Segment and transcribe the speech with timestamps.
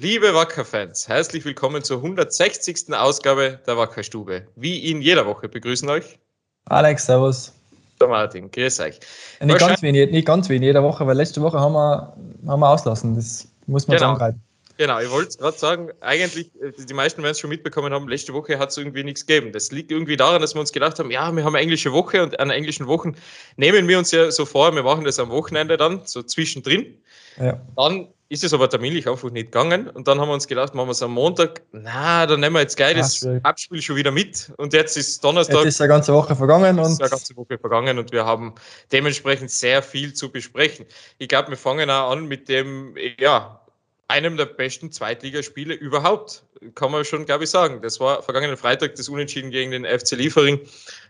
[0.00, 2.92] Liebe Wacker-Fans, herzlich willkommen zur 160.
[2.92, 4.42] Ausgabe der Wackerstube.
[4.56, 6.18] Wie in jeder Woche begrüßen euch
[6.64, 7.52] Alex, Servus.
[8.00, 8.98] Der Martin, grüß euch.
[9.40, 12.12] Nicht ganz, wie in, nicht ganz wie in jeder Woche, weil letzte Woche haben wir,
[12.44, 13.14] haben wir auslassen.
[13.14, 14.18] Das muss man genau.
[14.18, 14.42] sagen.
[14.76, 18.32] Genau, ich wollte gerade sagen, eigentlich, äh, die meisten werden es schon mitbekommen haben, letzte
[18.34, 19.52] Woche hat es irgendwie nichts gegeben.
[19.52, 22.22] Das liegt irgendwie daran, dass wir uns gedacht haben, ja, wir haben eine englische Woche
[22.22, 23.14] und an englischen Wochen
[23.56, 26.98] nehmen wir uns ja so vor, wir machen das am Wochenende dann, so zwischendrin.
[27.38, 27.60] Ja.
[27.76, 29.88] Dann ist es aber terminlich einfach nicht gegangen.
[29.88, 31.62] Und dann haben wir uns gedacht, machen wir es am Montag.
[31.72, 34.52] Na, dann nehmen wir jetzt gleich das Abspiel schon wieder mit.
[34.56, 35.58] Und jetzt ist Donnerstag.
[35.58, 36.78] Jetzt ist eine ganze Woche vergangen.
[36.78, 38.54] Und ist eine ganze Woche vergangen und wir haben
[38.90, 40.86] dementsprechend sehr viel zu besprechen.
[41.18, 43.60] Ich glaube, wir fangen auch an mit dem, ja,
[44.08, 46.44] einem der besten Zweitligaspiele überhaupt,
[46.74, 47.80] kann man schon, glaube ich, sagen.
[47.82, 50.60] Das war vergangenen Freitag das Unentschieden gegen den FC Liefering.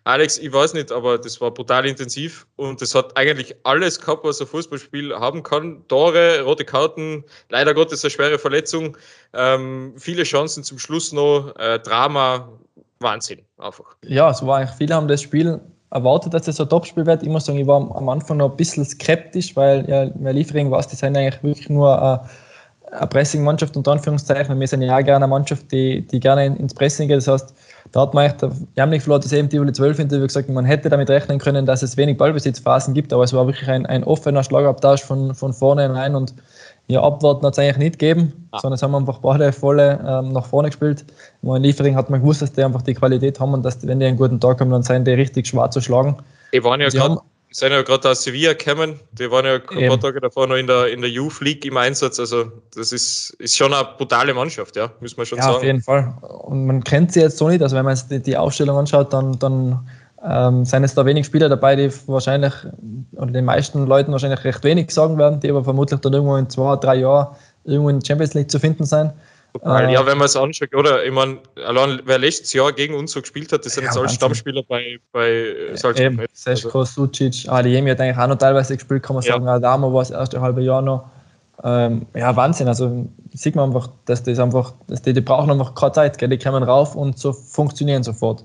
[0.05, 4.25] Alex, ich weiß nicht, aber das war brutal intensiv und das hat eigentlich alles gehabt,
[4.25, 5.87] was ein Fußballspiel haben kann.
[5.89, 8.97] Tore, rote Karten, leider Gottes eine schwere Verletzung,
[9.33, 12.49] ähm, viele Chancen zum Schluss noch, äh, Drama,
[13.01, 13.97] Wahnsinn, einfach.
[14.05, 17.23] Ja, es war eigentlich, viele haben das Spiel erwartet, dass es ein Topspiel wird.
[17.23, 20.81] Ich muss sagen, ich war am Anfang noch ein bisschen skeptisch, weil ja, Liefering war
[20.81, 22.29] es, sind eigentlich wirklich nur äh,
[22.95, 24.59] eine Pressing-Mannschaft unter Anführungszeichen.
[24.59, 27.19] Wir sind ja auch gerne eine Mannschaft, die, die gerne ins Pressing geht.
[27.19, 27.55] Das heißt,
[27.93, 28.37] da hat man echt,
[28.77, 31.83] Jamnik Flo hat das eben die 12 Interview gesagt, man hätte damit rechnen können, dass
[31.83, 35.93] es wenig Ballbesitzphasen gibt, aber es war wirklich ein, ein offener Schlagabtausch von, von vorne
[35.95, 36.35] rein und
[36.87, 38.59] ja, abwarten hat es eigentlich nicht gegeben, ah.
[38.61, 41.05] sondern es haben einfach beide volle ähm, nach vorne gespielt.
[41.43, 44.07] In Liefering hat man gewusst, dass die einfach die Qualität haben und dass, wenn die
[44.07, 46.17] einen guten Tag haben, dann sind die richtig schwarz zu schlagen.
[46.53, 47.21] Die waren ja gerade
[47.55, 48.99] sind ja gerade aus Sevilla gekommen.
[49.13, 50.01] Die waren ja ein paar.
[50.01, 52.19] Tage davor noch in der, in der Youth League im Einsatz.
[52.19, 55.57] Also, das ist, ist schon eine brutale Mannschaft, ja, muss man schon ja, sagen.
[55.57, 56.15] Auf jeden Fall.
[56.21, 57.63] Und man kennt sie jetzt so nicht.
[57.63, 59.89] Also, wenn man die, die Aufstellung anschaut, dann, dann
[60.29, 62.53] ähm, sind es da wenig Spieler dabei, die wahrscheinlich,
[63.13, 66.51] oder den meisten Leuten wahrscheinlich recht wenig sagen werden, die aber vermutlich dann irgendwo in
[66.51, 69.13] zwei, drei Jahren irgendwo in der Champions League zu finden sein.
[69.55, 69.89] Total.
[69.89, 71.05] ja, wenn man es anschaut, oder?
[71.05, 73.97] Ich meine, allein wer letztes Jahr gegen uns so gespielt hat, das sind ja, jetzt
[73.97, 76.29] alle Stammspieler bei, bei Salzburg.
[76.33, 77.07] Seško, also.
[77.07, 79.45] Sucic, Adeyemi hat eigentlich auch noch teilweise gespielt, kann man sagen.
[79.45, 79.55] Ja.
[79.55, 81.09] Adamo war das erste halbe Jahr noch.
[81.63, 82.67] Ähm, ja, Wahnsinn.
[82.67, 86.31] Also sieht man einfach, dass das einfach, dass die, die brauchen einfach keine Zeit, gell?
[86.31, 88.45] die kommen rauf und so funktionieren sofort.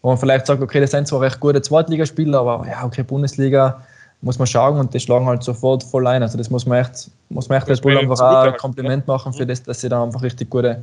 [0.00, 3.82] Wo man vielleicht sagt, okay, das sind zwar recht gute Zweitligaspieler, aber ja, okay, Bundesliga
[4.20, 6.22] muss man schauen und die schlagen halt sofort voll ein.
[6.22, 9.32] Also das muss man echt, muss man echt Red Bull einfach auch ein Kompliment machen
[9.32, 10.82] für das, dass sie da einfach richtig gute,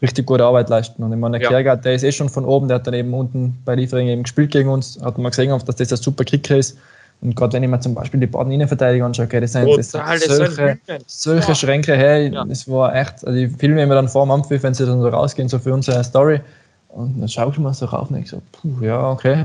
[0.00, 1.02] richtig gute Arbeit leisten.
[1.02, 1.48] Und ich meine, der ja.
[1.48, 4.24] Kiergaard, der ist eh schon von oben, der hat dann eben unten bei Liefering eben
[4.24, 6.76] gespielt gegen uns, hat man gesehen, dass das ein super Kicker ist.
[7.20, 9.92] Und gerade wenn ich mir zum Beispiel die Baden Innenverteidiger anschaue, okay, das sind, das
[9.92, 11.54] sind solche, solche ja.
[11.54, 12.44] Schränke, hey, ja.
[12.44, 15.08] das war echt, also ich filme mir dann vor dem Ampfiff, wenn sie dann so
[15.08, 16.40] rausgehen, so für unsere Story.
[16.88, 19.44] Und dann schaue ich mir so rauf und ich so, puh, ja, okay.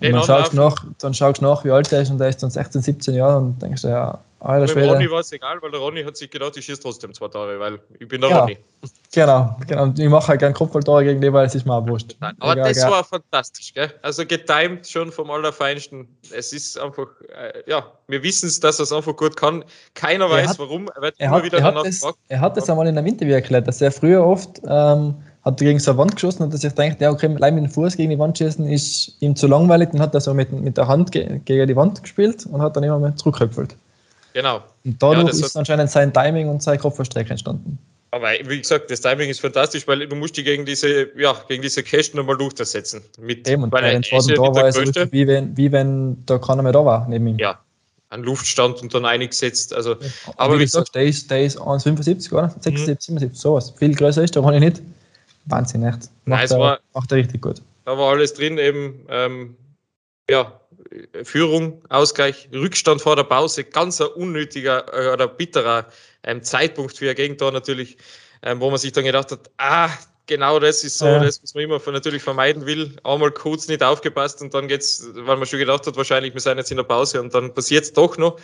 [0.00, 2.50] Dann schaust, nach, dann schaust du nach, wie alt er ist und er ist dann
[2.50, 4.92] 16, 17 Jahre und denkst du, ja, alter Schwede.
[4.92, 7.58] Ronny war es egal, weil der Ronny hat sich gedacht, ich schieße trotzdem zwei Tore,
[7.58, 8.58] weil ich bin der ja, Ronny.
[9.12, 9.92] Genau, genau.
[9.96, 12.16] Ich mache halt gerne Kopfballtore gegen die, weil es ist mir auch wurscht.
[12.20, 12.90] Nein, aber egal, das gell.
[12.90, 13.92] war fantastisch, gell?
[14.02, 16.08] Also getimed schon vom Allerfeinsten.
[16.32, 19.64] Es ist einfach, äh, ja, wir wissen es, dass er es einfach gut kann.
[19.94, 20.88] Keiner weiß hat, warum.
[20.94, 22.02] Er wird er immer hat, wieder er danach das.
[22.28, 25.14] Er hat das einmal in einem Interview erklärt, dass er früher oft ähm,
[25.46, 27.70] hat gegen so eine Wand geschossen und hat sich gedacht, ja, okay, allein mit dem
[27.70, 29.90] Fuß gegen die Wand schießen ist ihm zu langweilig.
[29.92, 32.76] Dann hat er so mit, mit der Hand ge gegen die Wand gespielt und hat
[32.76, 33.76] dann immer mehr zurückgehüpfelt.
[34.32, 34.60] Genau.
[34.84, 37.78] Und dadurch ja, ist anscheinend sein Timing und sein Kopfverstreck entstanden.
[38.10, 41.62] Aber wie gesagt, das Timing ist fantastisch, weil du musst die gegen diese, ja, gegen
[41.62, 43.02] diese Kästen nochmal durchsetzen.
[43.20, 46.38] Mit, Eben, und weil bei den zweiten Tor war es wie wenn, wie wenn da
[46.38, 47.38] keiner mehr da war neben ihm.
[47.38, 47.60] Ja,
[48.08, 49.72] an Luftstand und dann eingesetzt.
[49.72, 49.98] Also, ja,
[50.36, 52.48] aber wie gesagt, der ist, der ist 1,75 oder?
[52.48, 53.18] 76, mhm.
[53.18, 53.72] 77, sowas.
[53.78, 54.82] Viel größer ist, da kann ich nicht.
[55.46, 56.10] Wahnsinn, echt.
[56.24, 57.62] Macht, Nein, er, war, macht er richtig gut.
[57.84, 59.56] Da war alles drin, eben, ähm,
[60.28, 60.60] ja,
[61.24, 65.86] Führung, Ausgleich, Rückstand vor der Pause, ganz ein unnötiger äh, oder bitterer
[66.22, 67.96] ähm, Zeitpunkt für ein Gegentor natürlich,
[68.42, 69.90] ähm, wo man sich dann gedacht hat, ah,
[70.26, 71.18] genau das ist so, ja.
[71.20, 72.96] das, was man immer natürlich vermeiden will.
[73.04, 76.58] Einmal kurz nicht aufgepasst und dann geht's, weil man schon gedacht hat, wahrscheinlich, wir sind
[76.58, 78.38] jetzt in der Pause und dann passiert es doch noch.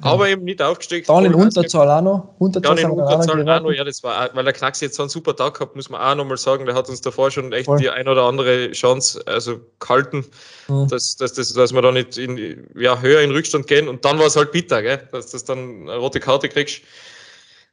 [0.00, 1.08] Aber eben nicht aufgesteckt.
[1.08, 2.34] Dann in Unterzahl auch noch.
[2.38, 5.10] Unterzahl dann in Unterzahl auch noch, ja, das war, weil der Knacks jetzt so einen
[5.10, 7.78] super Tag gehabt, muss man auch nochmal sagen, der hat uns davor schon echt Voll.
[7.78, 10.24] die ein oder andere Chance also gehalten,
[10.68, 10.88] mhm.
[10.88, 14.18] dass, dass, dass, dass wir da nicht in, ja, höher in Rückstand gehen und dann
[14.18, 16.82] war es halt bitter, gell, dass du dann eine rote Karte kriegst.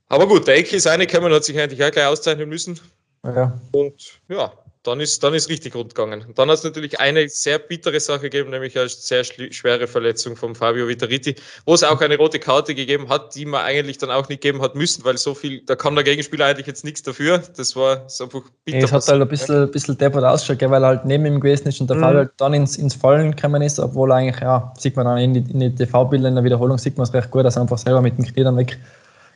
[0.08, 2.80] Aber gut, der Ecke ist reingekommen, hat sich eigentlich auch gleich auszeichnen müssen.
[3.26, 3.60] Ja.
[3.72, 4.52] Und ja,
[4.86, 6.24] dann ist, dann ist richtig rund gegangen.
[6.28, 10.36] Und dann hat es natürlich eine sehr bittere Sache gegeben, nämlich eine sehr schwere Verletzung
[10.36, 11.36] von Fabio Vitariti,
[11.66, 14.62] wo es auch eine rote Karte gegeben hat, die man eigentlich dann auch nicht geben
[14.62, 17.42] hat müssen, weil so viel, da kann der Gegenspieler eigentlich jetzt nichts dafür.
[17.58, 18.86] Das war so einfach bitter.
[18.86, 21.82] Es hat halt ein bisschen, bisschen deppert ausgeschaut, weil er halt neben ihm gewesen ist
[21.82, 22.02] und der mhm.
[22.02, 25.60] Fabio halt dann ins, ins Fallen gekommen ist, obwohl eigentlich, ja, sieht man dann in
[25.60, 28.18] den TV-Bildern in der Wiederholung, sieht man es recht gut, dass er einfach selber mit
[28.18, 28.78] dem Knie dann weg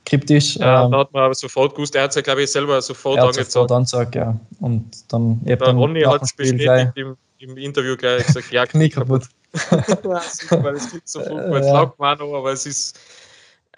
[0.09, 0.57] kryptisch.
[0.57, 2.81] Ja, ähm, da hat man aber sofort gewusst, er hat es ja, glaube ich, selber
[2.81, 3.51] sofort er angezeigt.
[3.51, 4.39] Sofort angezeigt, ja.
[4.59, 8.89] Und dann, ich dann Ronny hat es bestätigt im, im, Interview gleich gesagt, ja, Knie
[8.89, 9.23] kaputt.
[9.71, 12.27] ja, super, weil es klingt so furchtbar, ja.
[12.37, 12.99] aber es ist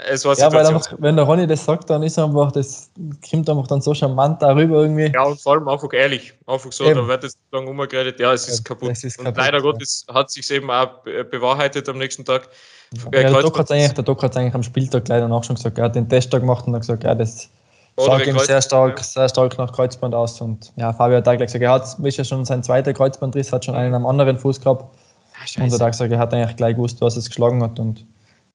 [0.05, 2.89] es war ja, weil einfach, wenn der Ronny das sagt, dann ist einfach, das
[3.29, 5.11] kommt einfach dann so charmant darüber irgendwie.
[5.13, 6.33] Ja, und vor allem einfach ehrlich.
[6.47, 6.95] Einfach so, eben.
[6.95, 8.91] da wird es lang umgeredet, ja, es ist ja, kaputt.
[8.91, 9.63] Ist und kaputt, leider ja.
[9.63, 12.49] Gottes hat sich eben auch bewahrheitet am nächsten Tag.
[12.93, 15.77] Ja, der Doc hat es eigentlich, eigentlich am Spieltag leider noch schon gesagt.
[15.77, 17.49] Er hat den Testtag gemacht und hat gesagt, ja, das
[17.97, 19.03] schaut ihm sehr stark, ja.
[19.03, 20.41] sehr stark nach Kreuzband aus.
[20.41, 23.53] Und ja, Fabio hat da gleich gesagt, er hat ist ja schon sein zweiter Kreuzbandriss,
[23.53, 24.85] hat schon einen am anderen Fuß gehabt.
[25.33, 27.79] Ach, und er hat gesagt, er hat eigentlich gleich gewusst, was es geschlagen hat.
[27.79, 28.05] Und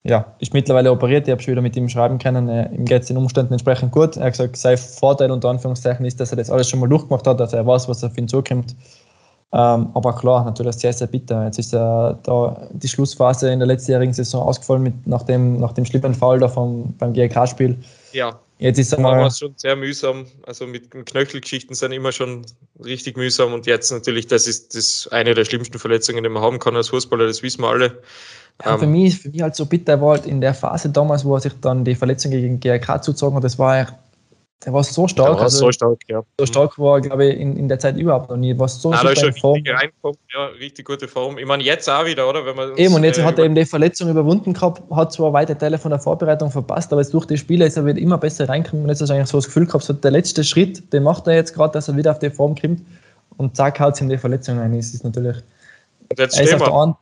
[0.03, 1.27] ja, ist mittlerweile operiert.
[1.27, 2.49] Ich habe schon wieder mit ihm schreiben können.
[2.49, 4.17] Äh, ihm geht es den Umständen entsprechend gut.
[4.17, 7.27] Er hat gesagt, sein Vorteil unter Anführungszeichen ist, dass er das alles schon mal durchgemacht
[7.27, 8.77] hat, dass er weiß, was auf ihn zukommt.
[9.53, 11.45] Ähm, aber klar, natürlich sehr, sehr bitter.
[11.45, 15.73] Jetzt ist er da die Schlussphase in der letztjährigen Saison ausgefallen mit, nach, dem, nach
[15.73, 17.79] dem schlimmen Fall da vom, beim GRK-Spiel.
[18.13, 18.39] Ja.
[18.59, 20.25] Jetzt ist war es schon sehr mühsam.
[20.47, 22.47] Also mit Knöchelgeschichten sind immer schon
[22.83, 23.53] richtig mühsam.
[23.53, 26.89] Und jetzt natürlich, das ist das eine der schlimmsten Verletzungen, die man haben kann als
[26.89, 28.03] Fußballer, das wissen wir alle.
[28.65, 31.25] Ja, für, ähm, mich, für mich halt so bitter war halt in der Phase damals,
[31.25, 33.99] wo er sich dann die Verletzung gegen GRK zuzogen hat, das war
[34.65, 35.29] der war so stark.
[35.29, 36.23] Der war also, so stark, ja.
[36.41, 38.59] So stark war, glaube ich, in, in der Zeit überhaupt noch nie.
[38.59, 39.55] War so ah, super in Form.
[39.55, 39.93] Richtig,
[40.33, 41.37] ja, richtig gute Form.
[41.39, 42.45] Ich meine, jetzt auch wieder, oder?
[42.47, 45.33] Wenn man eben, und jetzt äh, hat er eben die Verletzung überwunden gehabt, hat zwar
[45.33, 48.17] weite Teile von der Vorbereitung verpasst, aber jetzt durch die Spiele ist er wieder immer
[48.19, 50.93] besser reingekommen und jetzt hast du eigentlich so das Gefühl gehabt, so der letzte Schritt,
[50.93, 52.81] den macht er jetzt gerade, dass er wieder auf die Form kommt
[53.37, 54.75] und zack, haut ihm die Verletzung ein.
[54.75, 55.37] Das ist natürlich.
[56.09, 56.97] Und jetzt stehen wir.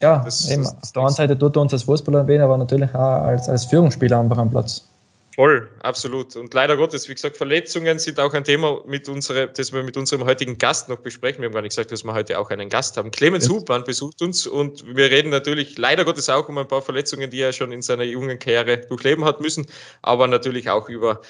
[0.00, 0.62] Ja, das, eben.
[0.62, 3.48] Das, auf der einen Seite tut er uns als Fußballer weh, aber natürlich auch als,
[3.48, 4.88] als Führungsspieler einfach am Platz.
[5.34, 6.36] Voll, absolut.
[6.36, 9.96] Und leider Gottes, wie gesagt, Verletzungen sind auch ein Thema, mit unsere, das wir mit
[9.96, 11.40] unserem heutigen Gast noch besprechen.
[11.40, 13.10] Wir haben gar nicht gesagt, dass wir heute auch einen Gast haben.
[13.10, 13.54] Clemens ja.
[13.54, 17.40] Hubmann besucht uns und wir reden natürlich leider Gottes auch um ein paar Verletzungen, die
[17.40, 19.66] er schon in seiner jungen Karriere durchleben hat müssen,
[20.02, 21.20] aber natürlich auch über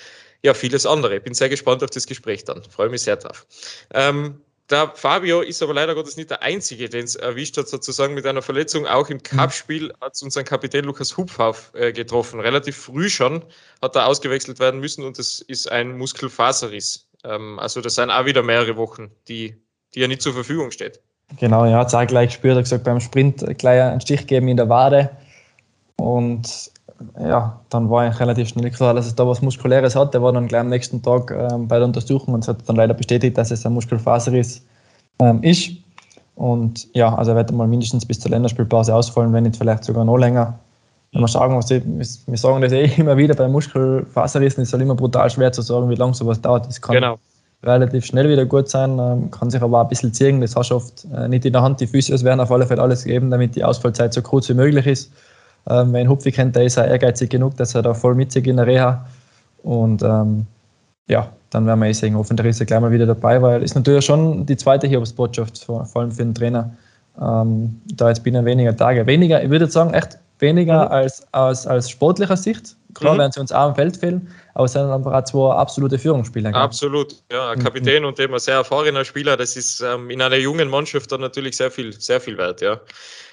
[0.43, 1.19] ja, vieles andere.
[1.21, 2.63] Bin sehr gespannt auf das Gespräch dann.
[2.65, 3.47] Freue mich sehr drauf.
[3.95, 8.15] Ähm, der Fabio ist aber leider Gottes nicht der Einzige, den es erwischt hat, sozusagen
[8.15, 8.87] mit einer Verletzung.
[8.87, 12.41] Auch im Cup-Spiel hat unseren Kapitän Lukas Hupfauf äh, getroffen.
[12.41, 13.45] Relativ früh schon
[13.83, 17.07] hat er ausgewechselt werden müssen und das ist ein Muskelfaserriss.
[17.25, 19.55] Ähm, also das sind auch wieder mehrere Wochen, die,
[19.95, 21.01] die ja nicht zur Verfügung steht.
[21.39, 24.27] Genau, er hat es auch gleich gespürt, er hat gesagt, beim Sprint gleich einen Stich
[24.27, 25.11] geben in der Wade.
[25.97, 26.71] Und
[27.21, 30.15] ja, dann war ich relativ schnell klar, dass es da was Muskuläres hat.
[30.15, 32.77] Der war dann gleich am nächsten Tag ähm, bei der Untersuchung und es hat dann
[32.77, 34.65] leider bestätigt, dass es ein Muskelfaserriss
[35.19, 35.73] ähm, ist.
[36.35, 40.05] Und ja, also er wird mal mindestens bis zur Länderspielpause ausfallen, wenn nicht vielleicht sogar
[40.05, 40.59] noch länger.
[41.13, 44.83] Wenn wir sagen, was ich, wir sagen das eh immer wieder bei Muskelfaserrissen, ist halt
[44.83, 46.67] immer brutal schwer zu sagen, wie lange sowas dauert.
[46.67, 47.19] Das kann genau.
[47.63, 50.41] relativ schnell wieder gut sein, ähm, kann sich aber auch ein bisschen ziehen.
[50.41, 51.81] Das hast du oft äh, nicht in der Hand.
[51.81, 54.87] Die Füße werden auf alle Fälle alles geben, damit die Ausfallzeit so kurz wie möglich
[54.87, 55.13] ist.
[55.69, 58.57] Ähm, wenn Hupfi kennt, der ist auch ehrgeizig genug, dass er da voll mitzieht in
[58.57, 59.07] der Reha.
[59.63, 60.47] Und ähm,
[61.09, 63.75] ja, dann werden wir eh sehen, hoffentlich ist er gleich mal wieder dabei, weil ist
[63.75, 66.71] natürlich schon die zweite Hiobsbotschaft, vor, vor allem für den Trainer.
[67.21, 69.07] Ähm, da jetzt binnen weniger Tage.
[69.07, 70.93] Weniger, ich würde sagen, echt weniger mhm.
[70.93, 72.77] als aus als sportlicher Sicht.
[72.95, 73.19] Klar mhm.
[73.19, 76.53] werden sie uns auch im Feld fehlen, aber es sind einfach auch zwei absolute Führungsspieler.
[76.53, 76.61] Gell?
[76.61, 77.51] Absolut, ja.
[77.51, 78.09] Ein Kapitän mhm.
[78.09, 81.57] und eben ein sehr erfahrener Spieler, das ist ähm, in einer jungen Mannschaft dann natürlich
[81.57, 82.81] sehr viel, sehr viel wert, ja.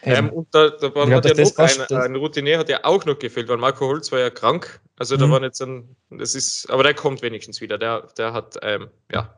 [0.04, 3.20] Ähm, und da, da war, hat ja noch ein, ein Routinier hat ja auch noch
[3.20, 4.82] gefehlt, weil Marco Holz war ja krank.
[4.98, 5.32] Also da mhm.
[5.32, 7.78] war jetzt ein, das ist, aber der kommt wenigstens wieder.
[7.78, 9.34] Der, der hat, ähm, ja,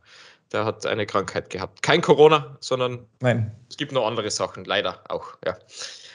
[0.53, 1.83] der hat eine Krankheit gehabt.
[1.83, 3.51] Kein Corona, sondern Nein.
[3.69, 5.57] es gibt noch andere Sachen, leider auch, ja.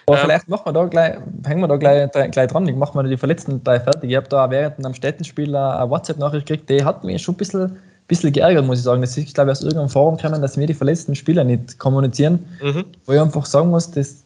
[0.08, 2.66] Aber ähm, vielleicht machen wir da gleich, hängen wir da gleich, gleich dran.
[2.66, 4.10] Ich mache mal die verletzten drei fertig.
[4.10, 7.76] Ich habe da während einem Städtenspiel eine WhatsApp-Nachricht gekriegt, die hat mich schon ein bisschen,
[8.06, 9.02] bisschen geärgert, muss ich sagen.
[9.02, 12.44] Das ist, glaube ich, aus irgendeinem Forum gekommen, dass wir die verletzten Spieler nicht kommunizieren.
[12.62, 12.84] Mhm.
[13.04, 14.24] Wo ich einfach sagen muss, das,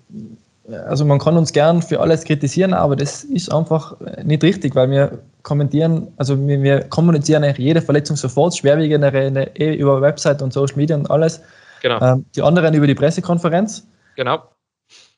[0.86, 4.90] also man kann uns gern für alles kritisieren, aber das ist einfach nicht richtig, weil
[4.90, 10.52] wir kommentieren, also wir, wir kommunizieren eigentlich jede Verletzung sofort, schwerwiegendere eh über Website und
[10.52, 11.40] Social Media und alles.
[11.82, 12.00] Genau.
[12.00, 13.84] Ähm, die anderen über die Pressekonferenz.
[14.14, 14.42] Genau.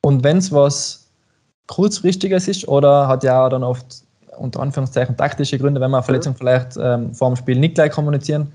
[0.04, 1.08] Und wenn es was
[1.66, 3.87] kurzfristiges ist oder hat ja dann oft
[4.37, 7.92] unter Anführungszeichen taktische Gründe, wenn wir eine Verletzung vielleicht ähm, vor dem Spiel nicht gleich
[7.92, 8.52] kommunizieren,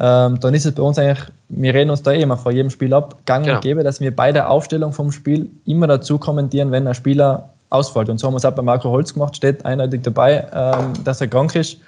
[0.00, 2.70] ähm, dann ist es bei uns eigentlich, wir reden uns da eh immer vor jedem
[2.70, 3.58] Spiel ab, gang genau.
[3.58, 7.50] und gäbe, dass wir bei der Aufstellung vom Spiel immer dazu kommentieren, wenn ein Spieler
[7.70, 8.08] ausfällt.
[8.08, 11.20] Und so haben wir es auch bei Marco Holz gemacht, steht eindeutig dabei, ähm, dass
[11.20, 11.78] er krank ist.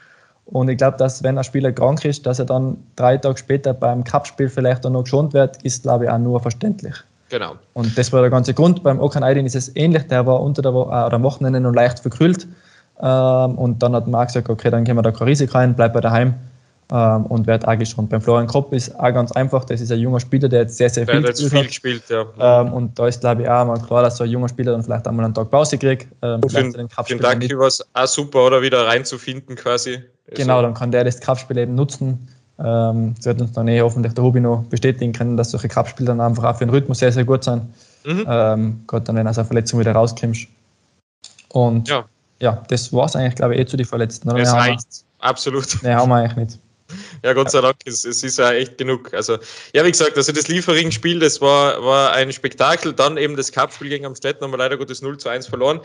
[0.45, 3.75] Und ich glaube, dass wenn ein Spieler krank ist, dass er dann drei Tage später
[3.75, 6.95] beim Cup-Spiel vielleicht dann noch geschont wird, ist, glaube ich, auch nur verständlich.
[7.31, 7.55] Genau.
[7.73, 8.83] Und das war der ganze Grund.
[8.83, 10.07] Beim Okan Aydin ist es ähnlich.
[10.09, 12.47] Der war unter der Woche, äh, am Wochenende noch leicht verkühlt.
[13.01, 15.95] Ähm, und dann hat Marc gesagt, okay, dann können wir da kein Risiko rein, bleib
[15.95, 16.35] bei daheim.
[16.93, 18.11] ähm, und wird auch geschont.
[18.11, 20.91] Beim Florian Kropp ist auch ganz einfach, das ist ein junger Spieler, der jetzt sehr,
[20.91, 22.27] sehr viel, gespielt, viel gespielt ja.
[22.39, 24.83] Ähm, und da ist, glaube ich, auch mal klar, dass so ein junger Spieler dann
[24.83, 26.09] vielleicht einmal einen Tag Pause kriegt.
[26.23, 30.03] Ähm, für den, den Ducky war es auch super, oder wieder reinzufinden quasi.
[30.35, 32.29] Genau, also dann kann der das Kraftspiel eben nutzen.
[32.63, 36.09] Ähm, das wird uns dann eh hoffentlich der Hobby noch bestätigen können, dass solche Kraftspiele
[36.09, 37.63] dann einfach auch für den Rhythmus sehr, sehr gut sind.
[38.05, 38.25] Mhm.
[38.29, 40.47] Ähm, Gott, dann, wenn aus einer Verletzung wieder rauskommst.
[41.49, 42.05] Und ja,
[42.41, 44.31] ja das war es eigentlich, glaube ich, eh zu den Verletzten.
[44.31, 44.43] Oder?
[44.43, 45.79] Es reicht, absolut.
[45.83, 46.59] Nein, haben wir eigentlich nicht.
[47.25, 49.13] Ja, Gott sei Dank, es, es, ist ja echt genug.
[49.15, 49.39] Also,
[49.75, 52.93] ja, wie gesagt, also das Liefering-Spiel, das war, war ein Spektakel.
[52.93, 55.81] Dann eben das Cup-Spiel gegen Amstetten haben wir leider Gottes 0 zu 1 verloren.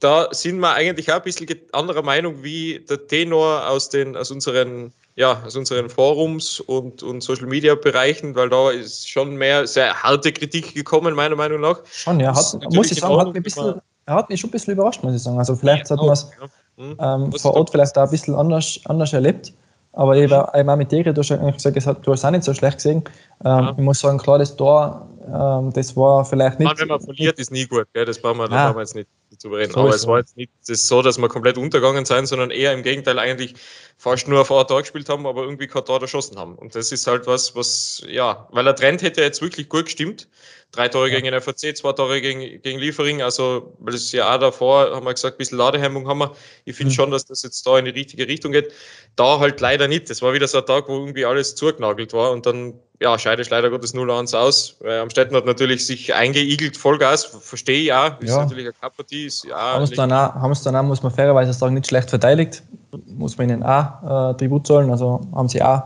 [0.00, 4.30] Da sind wir eigentlich auch ein bisschen anderer Meinung wie der Tenor aus, den, aus,
[4.30, 9.66] unseren, ja, aus unseren Forums und, und Social Media Bereichen, weil da ist schon mehr
[9.66, 11.80] sehr harte Kritik gekommen, meiner Meinung nach.
[11.90, 14.74] Schon, ja, hat, muss ich sagen, hat mich, bisschen, er hat mich schon ein bisschen
[14.74, 15.38] überrascht, muss ich sagen.
[15.38, 16.30] Also, vielleicht ja, hat man es
[16.78, 17.14] ja.
[17.14, 19.52] ähm, vor Ort vielleicht auch ein bisschen anders, anders erlebt.
[19.94, 22.54] Aber ich war einmal mit dir, du hast gesagt, du hast es auch nicht so
[22.54, 23.04] schlecht gesehen.
[23.44, 23.74] Ähm, ja.
[23.76, 26.68] Ich muss sagen, klar, das Tor, ähm, das war vielleicht nicht.
[26.68, 28.06] Man, wenn man verliert, ist nie gut, gell?
[28.06, 29.08] das brauchen wir, da brauchen wir jetzt nicht
[29.44, 29.72] reden.
[29.72, 32.82] So Aber es war jetzt nicht so, dass wir komplett untergegangen sind, sondern eher im
[32.82, 33.54] Gegenteil eigentlich
[33.96, 36.56] fast nur auf ein Tor gespielt haben, aber irgendwie kein Tor erschossen haben.
[36.56, 40.28] Und das ist halt was, was, ja, weil der Trend hätte jetzt wirklich gut gestimmt.
[40.72, 43.20] Drei Tore gegen den FAC, zwei Tore gegen, gegen Liefering.
[43.20, 46.32] Also, weil es ja auch davor, haben wir gesagt, ein bisschen Ladehemmung haben wir.
[46.64, 46.94] Ich finde mhm.
[46.94, 48.72] schon, dass das jetzt da in die richtige Richtung geht.
[49.14, 50.08] Da halt leider nicht.
[50.08, 53.50] Das war wieder so ein Tag, wo irgendwie alles zugenagelt war und dann, ja, scheidet
[53.50, 54.76] leider Gottes 0-1 aus.
[54.80, 58.18] Weil Amstetten hat natürlich sich eingeigelt, Vollgas, verstehe ich auch.
[58.20, 58.38] Ist ja.
[58.38, 59.30] natürlich eine Kapartie.
[59.46, 62.08] Ja, haben es dann, auch, haben es dann auch, muss man fairerweise sagen, nicht schlecht
[62.08, 62.62] verteidigt.
[63.08, 64.90] Muss man ihnen auch äh, Tribut zahlen.
[64.90, 65.82] Also haben sie auch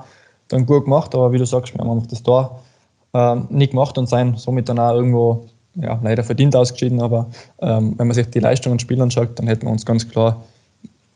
[0.47, 2.63] dann gut gemacht, aber wie du sagst, wir haben einfach das Tor
[3.17, 7.01] ähm, nicht gemacht und sein somit dann auch irgendwo ja, leider verdient ausgeschieden.
[7.01, 7.27] Aber
[7.61, 10.43] ähm, wenn man sich die Leistungen Spiel anschaut, dann hätten wir uns ganz klar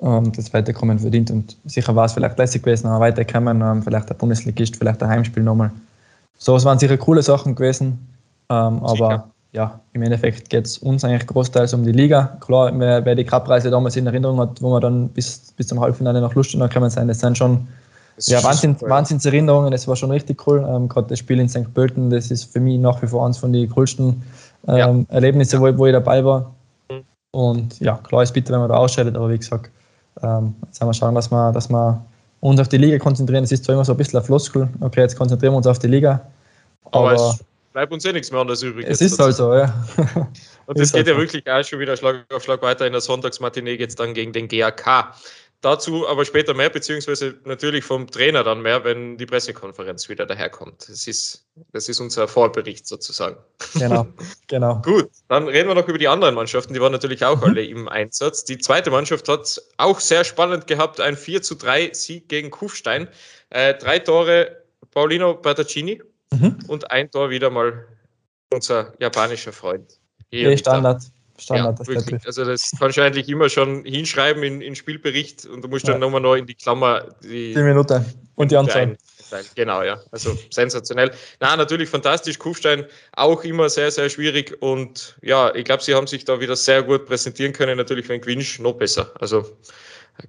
[0.00, 1.30] ähm, das Weiterkommen verdient.
[1.30, 5.10] Und sicher war es vielleicht lässig gewesen, aber weiterkommen, ähm, vielleicht der Bundesligist, vielleicht ein
[5.10, 5.70] Heimspiel nochmal.
[6.38, 7.98] So, es waren sicher coole Sachen gewesen.
[8.48, 12.36] Ähm, aber ja, im Endeffekt geht es uns eigentlich großteils um die Liga.
[12.40, 15.80] Klar, wer, wer die Cup-Reise damals in Erinnerung hat, wo wir dann bis, bis zum
[15.80, 17.66] Halbfinale nach Lustenau gekommen sind, das sind schon
[18.18, 20.66] ja, Wahnsinn, Wahnsinnserinnerungen, es war schon richtig cool.
[20.68, 21.72] Ähm, Gerade das Spiel in St.
[21.74, 24.22] Pölten, das ist für mich nach wie vor eines von den coolsten
[24.68, 25.14] ähm, ja.
[25.14, 26.52] Erlebnissen, wo, wo ich dabei war.
[26.90, 27.02] Mhm.
[27.32, 29.70] Und ja, klar ist bitter, wenn man da ausscheidet, aber wie gesagt,
[30.22, 32.04] ähm, jetzt haben wir schauen, dass wir, dass wir
[32.40, 33.44] uns auf die Liga konzentrieren.
[33.44, 35.78] Es ist zwar immer so ein bisschen ein Floskel, okay, jetzt konzentrieren wir uns auf
[35.78, 36.20] die Liga.
[36.92, 38.86] Aber, aber es bleibt uns eh nichts mehr anderes übrig.
[38.88, 39.72] Es ist halt so, ja.
[40.66, 42.86] Und das geht halt ja wirklich auch schon wieder Schlag auf Schlag weiter.
[42.86, 45.12] In der Sonntagsmatinee geht es dann gegen den GAK.
[45.62, 50.88] Dazu aber später mehr, beziehungsweise natürlich vom Trainer dann mehr, wenn die Pressekonferenz wieder daherkommt.
[50.88, 53.36] Das ist, das ist unser Vorbericht sozusagen.
[53.74, 54.06] Genau,
[54.48, 54.80] genau.
[54.80, 56.72] Gut, dann reden wir noch über die anderen Mannschaften.
[56.72, 58.44] Die waren natürlich auch alle im Einsatz.
[58.44, 63.08] Die zweite Mannschaft hat auch sehr spannend gehabt, ein 4 zu 3 Sieg gegen Kufstein.
[63.50, 66.00] Äh, drei Tore Paulino Bertaccini
[66.32, 66.56] mhm.
[66.68, 67.86] und ein Tor wieder mal
[68.50, 70.00] unser japanischer Freund.
[70.30, 71.02] Hier Standard.
[71.40, 71.78] Standard.
[71.78, 72.26] Ja, wirklich.
[72.26, 75.94] Also das kannst du eigentlich immer schon hinschreiben in, in Spielbericht und du musst dann
[75.94, 75.98] ja.
[75.98, 78.04] nochmal noch in die Klammer die, die Minute
[78.36, 78.96] und die Anzahl.
[79.54, 80.00] Genau, ja.
[80.10, 81.12] Also sensationell.
[81.38, 82.38] Na, natürlich fantastisch.
[82.38, 84.56] Kufstein auch immer sehr, sehr schwierig.
[84.60, 87.76] Und ja, ich glaube, sie haben sich da wieder sehr gut präsentieren können.
[87.76, 89.12] Natürlich, wenn Quinch noch besser.
[89.20, 89.44] Also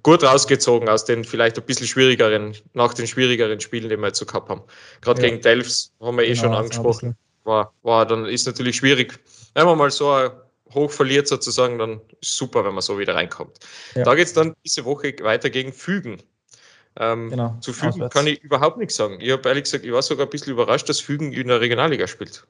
[0.02, 4.18] gut rausgezogen aus den vielleicht ein bisschen schwierigeren, nach den schwierigeren Spielen, die wir jetzt
[4.18, 4.62] so gehabt haben.
[5.00, 5.28] Gerade ja.
[5.28, 7.16] gegen Delfs haben wir eh genau, schon angesprochen.
[7.44, 9.18] War, war, dann ist natürlich schwierig,
[9.54, 10.30] wenn man mal so ein
[10.74, 13.58] hoch verliert sozusagen, dann ist super, wenn man so wieder reinkommt.
[13.94, 14.04] Ja.
[14.04, 16.18] Da geht es dann diese Woche weiter gegen Fügen.
[16.96, 18.14] Ähm, genau, zu Fügen auswärts.
[18.14, 19.18] kann ich überhaupt nichts sagen.
[19.20, 22.06] Ich habe ehrlich gesagt, ich war sogar ein bisschen überrascht, dass Fügen in der Regionalliga
[22.06, 22.46] spielt,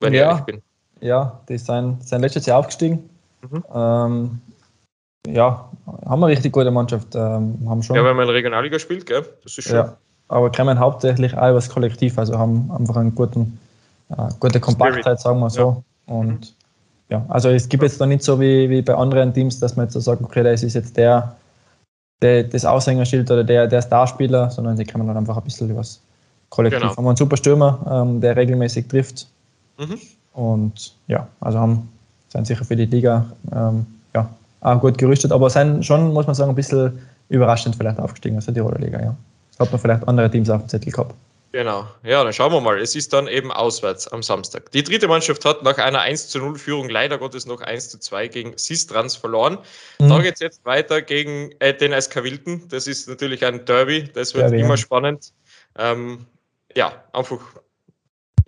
[0.00, 0.62] wenn ja, ich ehrlich bin.
[1.00, 3.08] Ja, die sind, sind letztes Jahr aufgestiegen.
[3.42, 3.64] Mhm.
[3.72, 4.40] Ähm,
[5.28, 5.70] ja,
[6.06, 7.14] haben wir richtig gute Mannschaft.
[7.14, 9.24] Ähm, haben schon, ja, wenn man in der Regionalliga spielt, gell?
[9.44, 9.76] Das ist schon.
[9.76, 9.96] Ja,
[10.28, 13.60] aber kommen hauptsächlich auch über das Kollektiv, also haben einfach einen guten,
[14.08, 15.84] äh, gute Kompaktheit, sagen wir so.
[16.08, 16.14] Ja.
[16.14, 16.63] Und mhm
[17.10, 19.86] ja, also es gibt jetzt da nicht so wie, wie bei anderen Teams, dass man
[19.86, 21.34] jetzt so sagt, okay, das ist jetzt der,
[22.22, 26.00] der das Aushängerschild oder der, der Starspieler, sondern sie kann dann einfach ein bisschen übers
[26.48, 26.80] Kollektiv.
[26.80, 26.96] Genau.
[26.96, 29.28] Haben wir einen super Stürmer, ähm, der regelmäßig trifft.
[29.78, 29.98] Mhm.
[30.32, 31.88] Und ja, also haben,
[32.28, 34.28] sind sicher für die Liga ähm, ja,
[34.60, 38.46] auch gut gerüstet, aber sind schon, muss man sagen, ein bisschen überraschend vielleicht aufgestiegen aus
[38.46, 39.00] der Tiroler Liga.
[39.00, 39.14] Ja.
[39.50, 41.14] Das hat man vielleicht andere Teams auf dem Zettel gehabt.
[41.54, 42.80] Genau, ja, dann schauen wir mal.
[42.80, 44.72] Es ist dann eben auswärts am Samstag.
[44.72, 48.00] Die dritte Mannschaft hat nach einer 1 zu 0 Führung leider Gottes noch 1 zu
[48.00, 49.58] 2 gegen Sistrans verloren.
[50.00, 50.08] Mhm.
[50.08, 52.66] Da geht es jetzt weiter gegen äh, den SK Wilden.
[52.70, 54.76] Das ist natürlich ein Derby, das wird Derby, immer ja.
[54.78, 55.32] spannend.
[55.78, 56.26] Ähm,
[56.74, 57.38] ja, einfach,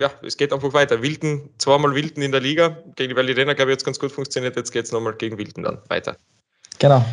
[0.01, 1.01] ja, es geht einfach weiter.
[1.01, 2.77] Wilden, zweimal Wilden in der Liga.
[2.97, 4.57] Gegen die Validena, glaube ich, jetzt ganz gut funktioniert.
[4.57, 6.17] Jetzt geht es nochmal gegen Wilden dann weiter.
[6.81, 7.05] Genau.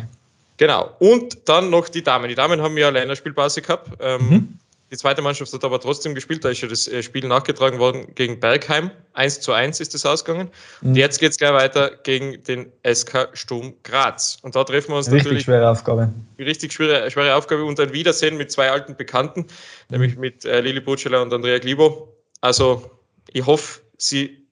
[0.56, 0.90] Genau.
[0.98, 2.28] Und dann noch die Damen.
[2.28, 3.90] Die Damen haben ja Länderspielpause gehabt.
[4.00, 4.58] Ähm, mhm.
[4.90, 6.44] Die zweite Mannschaft hat aber trotzdem gespielt.
[6.44, 8.90] Da ist ja das äh, Spiel nachgetragen worden gegen Bergheim.
[9.14, 10.50] 1 zu 1 ist das ausgegangen.
[10.82, 10.90] Mhm.
[10.90, 14.38] Und jetzt geht es gleich weiter gegen den SK Sturm Graz.
[14.42, 15.44] Und da treffen wir uns richtig natürlich.
[15.44, 16.12] schwere Aufgabe.
[16.38, 19.46] Richtig schwere, schwere Aufgabe und ein Wiedersehen mit zwei alten Bekannten, mhm.
[19.88, 22.14] nämlich mit äh, Lili Butscheler und Andrea Glibo.
[22.40, 22.90] Also,
[23.32, 24.46] ich hoffe, sie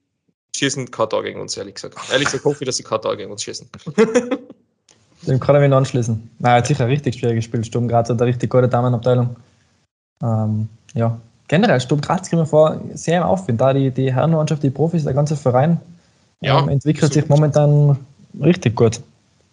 [0.55, 1.95] schießen Katar gegen uns, ehrlich gesagt.
[2.11, 3.69] Ehrlich gesagt hoffe ich, dass sie Katar gegen uns schießen.
[5.27, 6.31] Dem kann ich mich anschließen.
[6.39, 7.65] Nein, er hat sicher richtig schwer gespielt.
[7.65, 9.37] Sturm Graz hat eine richtig gute Damenabteilung.
[10.21, 13.59] Ähm, ja, generell, Sturm Graz kriegen wir vor sehr im Aufwind.
[13.59, 15.79] Da die, die Herrenmannschaft, die Profis, der ganze Verein
[16.41, 17.97] ja, ähm, entwickelt so sich momentan
[18.41, 19.01] richtig gut.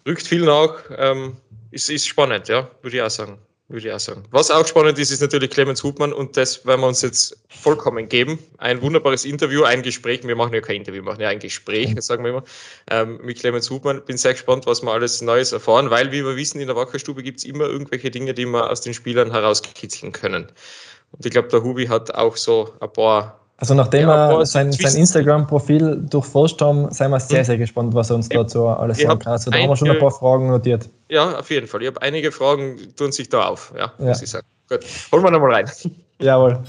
[0.07, 0.73] Rückt viel nach.
[0.97, 1.37] Ähm,
[1.71, 3.37] ist, ist spannend, ja, würde ich auch sagen
[3.71, 4.23] würde ich auch sagen.
[4.31, 8.07] Was auch spannend ist, ist natürlich Clemens Hubmann und das werden wir uns jetzt vollkommen
[8.09, 8.39] geben.
[8.57, 10.23] Ein wunderbares Interview, ein Gespräch.
[10.23, 12.43] Wir machen ja kein Interview, wir machen ja ein Gespräch, das sagen wir immer,
[12.89, 14.03] ähm, mit Clemens Hubmann.
[14.05, 17.23] Bin sehr gespannt, was wir alles Neues erfahren, weil, wie wir wissen, in der Wackerstube
[17.23, 20.47] gibt es immer irgendwelche Dinge, die wir aus den Spielern herauskitzeln können.
[21.11, 24.71] Und ich glaube, der Hubi hat auch so ein paar also nachdem ja, wir sein,
[24.71, 27.45] sein Instagram-Profil durchforscht haben, sind wir sehr, hm.
[27.45, 29.33] sehr gespannt, was er uns dazu alles sagen kann.
[29.33, 30.89] Also da haben wir schon ein paar Fragen notiert.
[31.09, 31.83] Ja, auf jeden Fall.
[31.83, 34.05] Ich habe einige Fragen, tun sich da auf, ja, ja.
[34.05, 34.47] muss ich sagen.
[34.67, 35.71] Gut, holen wir nochmal rein.
[36.19, 36.63] Jawohl.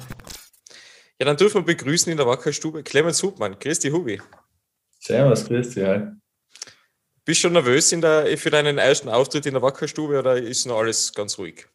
[1.19, 3.59] Ja, dann dürfen wir begrüßen in der Wackerstube Clemens Hubmann.
[3.59, 4.21] Christi Hubi.
[4.99, 6.01] Servus, Christi, hi.
[7.25, 10.67] Bist du schon nervös in der, für deinen ersten Auftritt in der Wackerstube oder ist
[10.67, 11.67] noch alles ganz ruhig?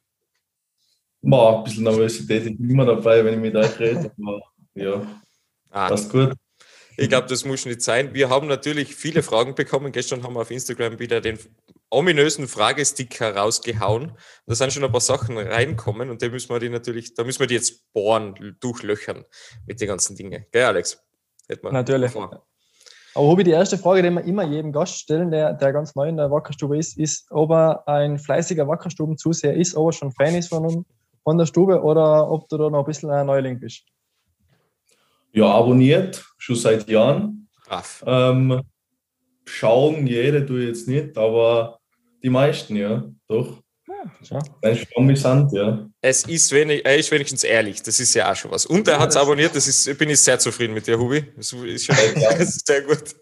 [1.24, 4.12] Boah, ein bisschen Nervosität ist immer dabei, wenn ich mit euch rede.
[4.78, 5.02] Ja,
[5.72, 6.34] ah, passt gut.
[7.00, 8.14] Ich glaube, das muss nicht sein.
[8.14, 9.92] Wir haben natürlich viele Fragen bekommen.
[9.92, 11.38] Gestern haben wir auf Instagram wieder den
[11.90, 14.14] ominösen Fragestick herausgehauen.
[14.46, 17.40] Da sind schon ein paar Sachen reinkommen und da müssen wir die natürlich, da müssen
[17.40, 19.26] wir die jetzt bohren, durchlöchern
[19.66, 20.46] mit den ganzen Dingen.
[20.52, 21.04] Gell, Alex?
[21.64, 22.12] natürlich.
[22.12, 22.46] Vor.
[23.14, 26.08] Aber Hubi, die erste Frage, die wir immer jedem Gast stellen, der, der ganz neu
[26.08, 30.36] in der Wackerstube ist, ist, ob er ein fleißiger Wackerstubenzuseher ist, ob er schon Fan
[30.36, 30.86] ist von,
[31.24, 33.86] von der Stube oder ob du da noch ein bisschen ein Neuling bist
[35.38, 37.48] ja, abonniert, schon seit Jahren.
[38.06, 38.62] Ähm,
[39.46, 41.80] schauen jede tue ich jetzt nicht, aber
[42.24, 43.62] die meisten, ja, doch.
[44.22, 45.88] Ja, Ein amüsant, ja.
[46.02, 48.66] Es ist wenig, er ist wenigstens ehrlich, das ist ja auch schon was.
[48.66, 51.24] Und er hat es abonniert, das ist, bin ich sehr zufrieden mit dir, Hubi.
[51.36, 53.16] Das ist, schon, das ist sehr gut.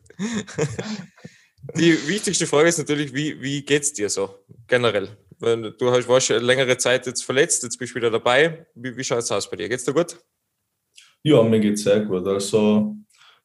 [1.76, 5.10] Die wichtigste Frage ist natürlich, wie, wie geht es dir so generell?
[5.40, 8.66] Du hast, warst schon längere Zeit jetzt verletzt, jetzt bist du wieder dabei.
[8.74, 9.68] Wie, wie schaut es aus bei dir?
[9.68, 10.18] Geht es dir gut?
[11.26, 12.28] Ja, mir geht es sehr gut.
[12.28, 12.96] Also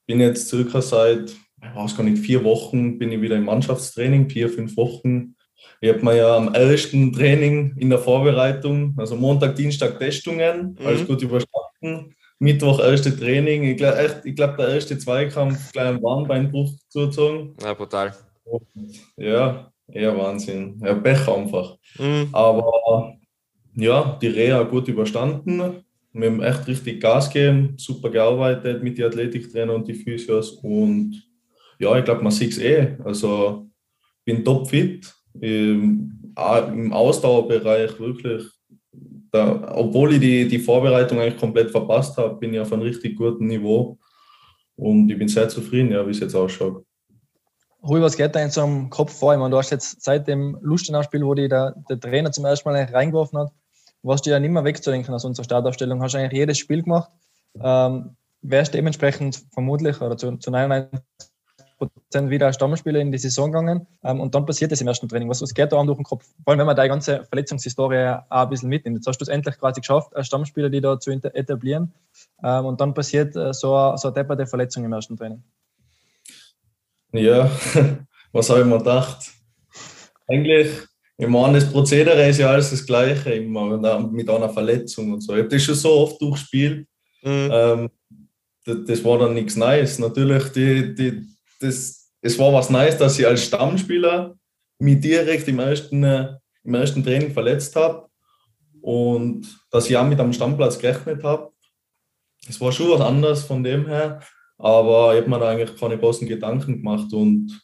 [0.06, 4.28] bin jetzt circa seit, ich weiß gar nicht, vier Wochen bin ich wieder im Mannschaftstraining,
[4.28, 5.34] vier, fünf Wochen.
[5.80, 10.86] Ich habe mir ja am ersten Training in der Vorbereitung, also Montag, Dienstag Testungen, mhm.
[10.86, 12.14] alles gut überstanden.
[12.38, 13.64] Mittwoch erste Training.
[13.64, 17.56] Ich glaube, glaub, der erste Zweikampf gleich ein Warnbeinbruch zugezogen.
[17.62, 18.14] Ja, brutal.
[19.16, 20.78] Ja, eher Wahnsinn.
[20.84, 21.78] Ja, Pech einfach.
[21.98, 22.28] Mhm.
[22.32, 23.14] Aber
[23.74, 25.82] ja, die Reha gut überstanden.
[26.12, 31.22] Wir haben echt richtig Gas gegeben, super gearbeitet mit den Athletiktrainer und die Physios und
[31.78, 32.96] ja, ich glaube, man sieht es eh.
[33.04, 33.70] Also
[34.24, 36.34] bin topfit, im,
[36.74, 38.44] im Ausdauerbereich wirklich.
[39.32, 43.16] Da, obwohl ich die, die Vorbereitung eigentlich komplett verpasst habe, bin ich auf einem richtig
[43.16, 43.98] guten Niveau
[44.74, 46.84] und ich bin sehr zufrieden, ja, wie es jetzt ausschaut.
[47.82, 49.32] Rui, was geht da in so einem Kopf vor?
[49.32, 52.68] Ich meine, du hast jetzt seit dem Lustenau-Spiel, wo die der, der Trainer zum ersten
[52.68, 53.52] Mal reingeworfen hat,
[54.02, 56.02] du ja nicht mehr wegzudenken aus unserer Startaufstellung.
[56.02, 57.10] Hast eigentlich jedes Spiel gemacht.
[57.62, 61.00] Ähm, wärst dementsprechend vermutlich oder zu, zu 99
[61.78, 63.86] Prozent wieder als Stammspieler in die Saison gegangen.
[64.04, 65.28] Ähm, und dann passiert das im ersten Training.
[65.28, 66.24] Was, was geht da durch den Kopf?
[66.44, 68.98] Vor allem, wenn man deine ganze Verletzungshistorie auch ein bisschen mitnimmt.
[68.98, 71.92] Jetzt hast du es endlich quasi geschafft, als Stammspieler die da zu etablieren.
[72.42, 75.42] Ähm, und dann passiert äh, so, so eine depperte Verletzung im ersten Training.
[77.12, 77.50] Ja,
[78.32, 79.32] was habe ich mir gedacht?
[80.28, 80.86] Eigentlich
[81.20, 85.34] ich meine, das Prozedere ist ja alles das Gleiche, immer mit einer Verletzung und so.
[85.34, 86.88] Ich habe das schon so oft durchgespielt.
[87.22, 87.50] Mhm.
[87.52, 87.90] Ähm,
[88.64, 89.98] das, das, war dann nichts Neues.
[89.98, 91.26] Natürlich, die, die,
[91.60, 94.34] das, es war was Neues, dass ich als Stammspieler
[94.78, 98.08] mich direkt im ersten, äh, im ersten Training verletzt habe
[98.80, 101.50] und dass ich auch mit am Stammplatz gerechnet habe.
[102.48, 104.20] Es war schon was anderes von dem her,
[104.56, 107.60] aber ich habe mir da eigentlich keine großen Gedanken gemacht und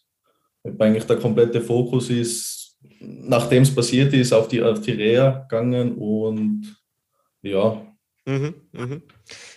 [0.79, 2.66] eigentlich der komplette Fokus ist
[3.01, 6.77] nachdem es passiert ist, auf die, auf die Reha gegangen und
[7.43, 7.83] ja.
[8.25, 9.03] Mhm, mhm.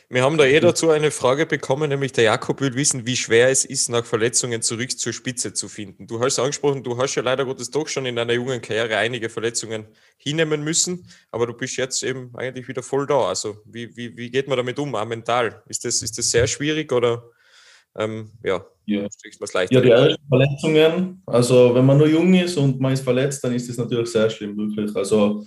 [0.10, 3.50] Wir haben da eh dazu eine Frage bekommen, nämlich der Jakob will wissen, wie schwer
[3.50, 6.08] es ist, nach Verletzungen zurück zur Spitze zu finden.
[6.08, 9.30] Du hast angesprochen, du hast ja leider Gottes doch schon in deiner jungen Karriere einige
[9.30, 9.86] Verletzungen
[10.18, 13.28] hinnehmen müssen, aber du bist jetzt eben eigentlich wieder voll da.
[13.28, 15.64] Also wie, wie, wie geht man damit um, auch mental?
[15.68, 17.24] Ist das, ist das sehr schwierig oder
[18.00, 19.02] ähm, ja, ja.
[19.02, 23.54] ja, die ersten Verletzungen, also wenn man nur jung ist und man ist verletzt, dann
[23.54, 24.96] ist das natürlich sehr schlimm, wirklich.
[24.96, 25.44] Also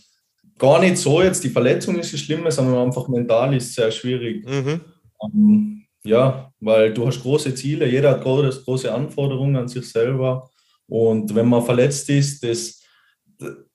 [0.59, 3.91] gar nicht so jetzt, die Verletzung ist das Schlimme, sondern einfach mental ist es sehr
[3.91, 4.47] schwierig.
[4.47, 4.81] Mhm.
[5.25, 10.51] Ähm, ja, weil du hast große Ziele, jeder hat große, große Anforderungen an sich selber.
[10.87, 12.83] Und wenn man verletzt ist, das,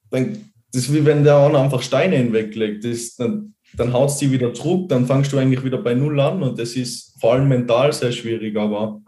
[0.10, 2.86] dann, das ist wie wenn der andere einfach Steine hinweglegt.
[2.86, 6.20] Das, dann dann haut es die wieder zurück, dann fangst du eigentlich wieder bei Null
[6.20, 8.56] an und das ist vor allem mental sehr schwierig.
[8.58, 9.02] Aber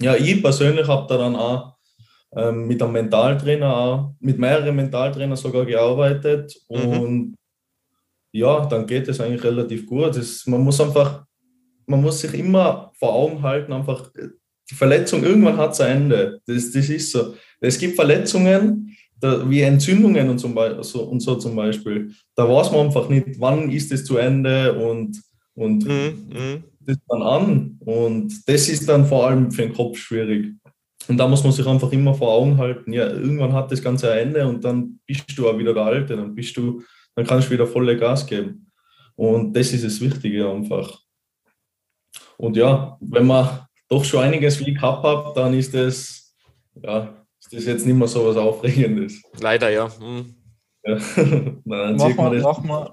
[0.00, 1.76] ja, ich persönlich habe da dann auch
[2.34, 6.88] ähm, mit einem Mentaltrainer, auch, mit mehreren Mentaltrainern sogar gearbeitet mhm.
[6.88, 7.34] und
[8.32, 10.16] ja, dann geht es eigentlich relativ gut.
[10.16, 11.24] Das, man muss einfach,
[11.86, 14.10] man muss sich immer vor Augen halten, einfach
[14.70, 16.40] die Verletzung, irgendwann hat es ein Ende.
[16.46, 17.34] Das, das ist so.
[17.60, 22.12] Es gibt Verletzungen, da, wie Entzündungen und, zum Beispiel, so, und so zum Beispiel.
[22.34, 25.20] Da weiß man einfach nicht, wann ist es zu Ende und,
[25.54, 26.64] und mhm, mhm.
[26.80, 27.76] das dann an.
[27.80, 30.54] Und das ist dann vor allem für den Kopf schwierig.
[31.08, 34.12] Und da muss man sich einfach immer vor Augen halten, ja, irgendwann hat das Ganze
[34.12, 36.82] ein Ende und dann bist du auch wieder der Alte, dann bist du,
[37.14, 38.70] dann kannst du wieder volle Gas geben.
[39.16, 41.00] Und das ist das Wichtige einfach.
[42.36, 46.36] Und ja, wenn man doch schon einiges wie gehabt hat, dann ist das,
[46.82, 47.17] ja,
[47.52, 49.22] ist das jetzt nicht mehr so was Aufregendes.
[49.40, 49.88] Leider, ja.
[49.98, 50.34] Hm.
[50.84, 50.96] ja.
[51.64, 52.92] Nein, mach, mal, mach, mal,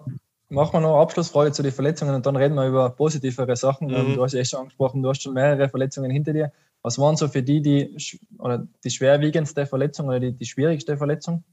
[0.49, 3.87] mach mal noch eine Abschlussfrage zu den Verletzungen und dann reden wir über positivere Sachen.
[3.87, 4.15] Mhm.
[4.15, 6.51] Du hast ja schon angesprochen, du hast schon mehrere Verletzungen hinter dir.
[6.81, 7.97] Was waren so für die die,
[8.39, 11.43] oder die schwerwiegendste Verletzung oder die, die schwierigste Verletzung?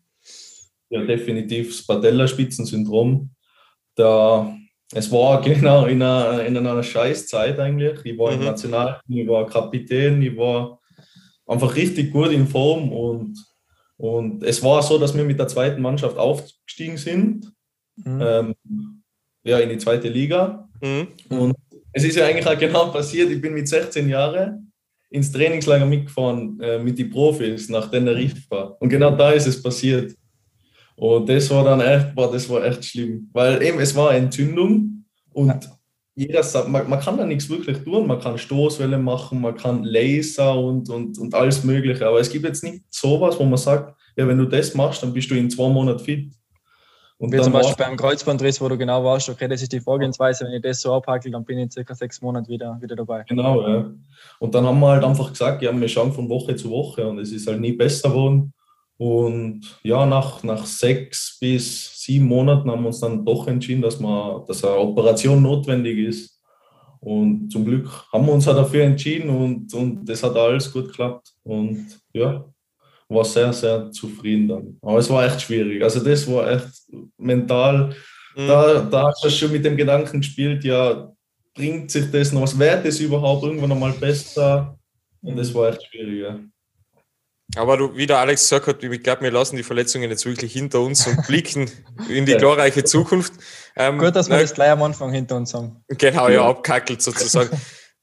[0.90, 3.30] Ja, definitiv das Patellaspitzensyndrom.
[3.96, 4.54] Da,
[4.92, 8.04] es war genau in einer, in einer Scheißzeit eigentlich.
[8.04, 8.40] Ich war mhm.
[8.40, 10.81] im National, ich war Kapitän, ich war
[11.46, 13.38] einfach richtig gut in Form und,
[13.96, 17.52] und es war so, dass wir mit der zweiten Mannschaft aufgestiegen sind,
[17.96, 18.20] mhm.
[18.20, 18.54] ähm,
[19.44, 20.68] ja, in die zweite Liga.
[20.80, 21.08] Mhm.
[21.28, 21.56] Und
[21.92, 24.72] es ist ja eigentlich auch genau passiert, ich bin mit 16 Jahren
[25.10, 28.76] ins Trainingslager mitgefahren äh, mit den Profis nach Teneriffa.
[28.80, 30.14] Und genau da ist es passiert.
[30.96, 33.28] Und das war dann echt, boah, das war echt schlimm.
[33.32, 35.68] Weil eben es war Entzündung und
[36.14, 38.06] jeder sagt, man, man, kann da nichts wirklich tun.
[38.06, 42.06] Man kann Stoßwelle machen, man kann Laser und, und, und alles Mögliche.
[42.06, 45.12] Aber es gibt jetzt nicht sowas, wo man sagt, ja, wenn du das machst, dann
[45.12, 46.32] bist du in zwei Monaten fit.
[47.22, 50.44] Und Wie zum Beispiel beim Kreuzbandriss, wo du genau warst, okay, das ist die Vorgehensweise,
[50.44, 53.24] wenn ich das so abhackel, dann bin ich in circa sechs Monaten wieder, wieder dabei.
[53.28, 53.90] Genau, ja.
[54.40, 57.20] Und dann haben wir halt einfach gesagt, ja, wir schauen von Woche zu Woche und
[57.20, 58.52] es ist halt nie besser geworden.
[59.02, 63.98] Und ja, nach, nach sechs bis sieben Monaten haben wir uns dann doch entschieden, dass,
[63.98, 66.40] man, dass eine Operation notwendig ist.
[67.00, 70.86] Und zum Glück haben wir uns auch dafür entschieden und, und das hat alles gut
[70.86, 71.32] geklappt.
[71.42, 72.44] Und ja,
[73.08, 74.78] war sehr, sehr zufrieden dann.
[74.80, 75.82] Aber es war echt schwierig.
[75.82, 76.68] Also das war echt
[77.18, 77.96] mental,
[78.36, 78.46] mhm.
[78.46, 81.10] da, da hast du schon mit dem Gedanken gespielt, ja,
[81.56, 84.78] bringt sich das noch, was wird das überhaupt irgendwann nochmal besser?
[85.22, 86.38] Und das war echt schwierig, ja.
[87.56, 90.52] Aber du, wie der Alex gesagt hat, ich glaube, wir lassen die Verletzungen jetzt wirklich
[90.52, 91.70] hinter uns und blicken
[92.08, 93.34] in die glorreiche Zukunft.
[93.76, 95.82] Ähm, Gut, dass wir das gleich am Anfang hinter uns haben.
[95.88, 97.50] Genau, ja, abkackelt sozusagen.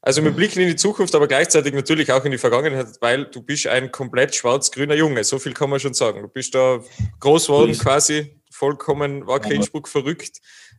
[0.01, 3.41] Also wir blicken in die Zukunft, aber gleichzeitig natürlich auch in die Vergangenheit, weil du
[3.41, 6.21] bist ein komplett schwarz-grüner Junge, so viel kann man schon sagen.
[6.21, 6.79] Du bist da
[7.19, 10.37] groß geworden, quasi vollkommen Wacker Innsbruck verrückt.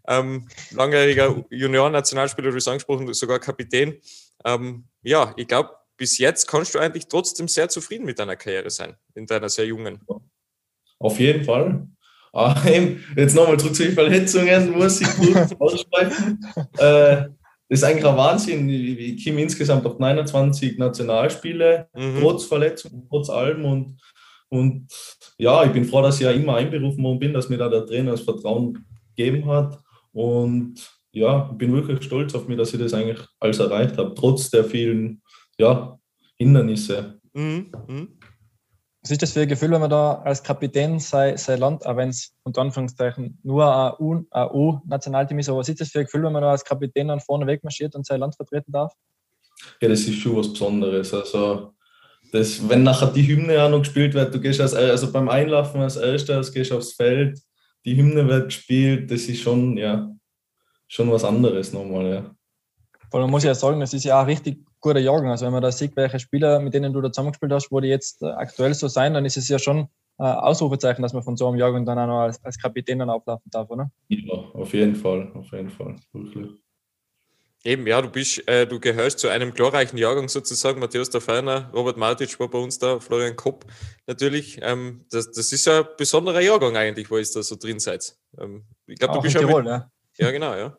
[0.09, 4.01] Ähm, langjähriger Junior-Nationalspieler, du hast angesprochen, sogar Kapitän.
[4.45, 5.71] Ähm, ja, ich glaube,
[6.01, 9.67] bis jetzt kannst du eigentlich trotzdem sehr zufrieden mit deiner Karriere sein, in deiner sehr
[9.67, 10.01] jungen.
[10.99, 11.87] Auf jeden Fall.
[12.33, 12.57] Ah,
[13.17, 16.43] jetzt nochmal zurück zu den Verletzungen, muss ich gut aussprechen.
[16.79, 17.29] Äh,
[17.69, 18.69] das ist eigentlich ein Wahnsinn.
[18.71, 22.17] Ich komme insgesamt auf 29 Nationalspiele, mhm.
[22.19, 23.67] trotz Verletzungen, trotz allem.
[23.67, 24.01] Und,
[24.49, 24.87] und
[25.37, 27.85] ja, ich bin froh, dass ich ja immer einberufen worden bin, dass mir da der
[27.85, 29.79] Trainer das Vertrauen gegeben hat.
[30.13, 30.77] Und
[31.13, 34.49] ja, ich bin wirklich stolz auf mich, dass ich das eigentlich alles erreicht habe, trotz
[34.49, 35.21] der vielen
[35.61, 35.99] ja,
[36.37, 37.21] Hindernisse.
[37.35, 37.71] Mhm.
[37.87, 38.09] Mhm.
[39.03, 41.97] Was ist das für ein Gefühl, wenn man da als Kapitän sein, sein Land, auch
[41.97, 46.25] wenn es unter Anführungszeichen nur ein U-Nationalteam ist, aber was ist das für ein Gefühl,
[46.25, 48.93] wenn man da als Kapitän dann vorne wegmarschiert und sein Land vertreten darf?
[49.81, 51.15] Ja, das ist schon was Besonderes.
[51.15, 51.73] Also,
[52.33, 55.81] das, wenn nachher die Hymne auch noch gespielt wird, du gehst als, also beim Einlaufen
[55.81, 57.41] als erstes, gehst aufs Feld,
[57.87, 60.11] die Hymne wird gespielt, das ist schon, ja,
[60.89, 62.35] schon was anderes nochmal, ja.
[63.11, 65.31] Weil man muss ja sagen, das ist ja auch richtig guter Jahrgang.
[65.31, 67.89] Also wenn man da sieht, welche Spieler, mit denen du da zusammengespielt hast, wo die
[67.89, 69.89] jetzt äh, aktuell so sein, dann ist es ja schon
[70.19, 73.11] äh, Ausrufezeichen, dass man von so einem Jahrgang dann auch noch als, als Kapitän dann
[73.11, 73.91] auflaufen darf, oder?
[74.09, 75.97] Ja, auf jeden Fall, auf jeden Fall.
[76.13, 76.51] Wirklich.
[77.63, 80.81] Eben, ja, du bist, äh, du gehörst zu einem glorreichen Jahrgang sozusagen.
[80.81, 83.67] Matthäus der Feiner, Robert Martic war bei uns da, Florian Kopp
[84.07, 84.59] natürlich.
[84.63, 88.17] Ähm, das, das ist ja ein besonderer Jahrgang eigentlich, wo ihr da so drin seid.
[88.39, 89.91] Ähm, ich glaube, du bist ja, Tirol, mit, ja.
[90.17, 90.77] Ja, genau, ja.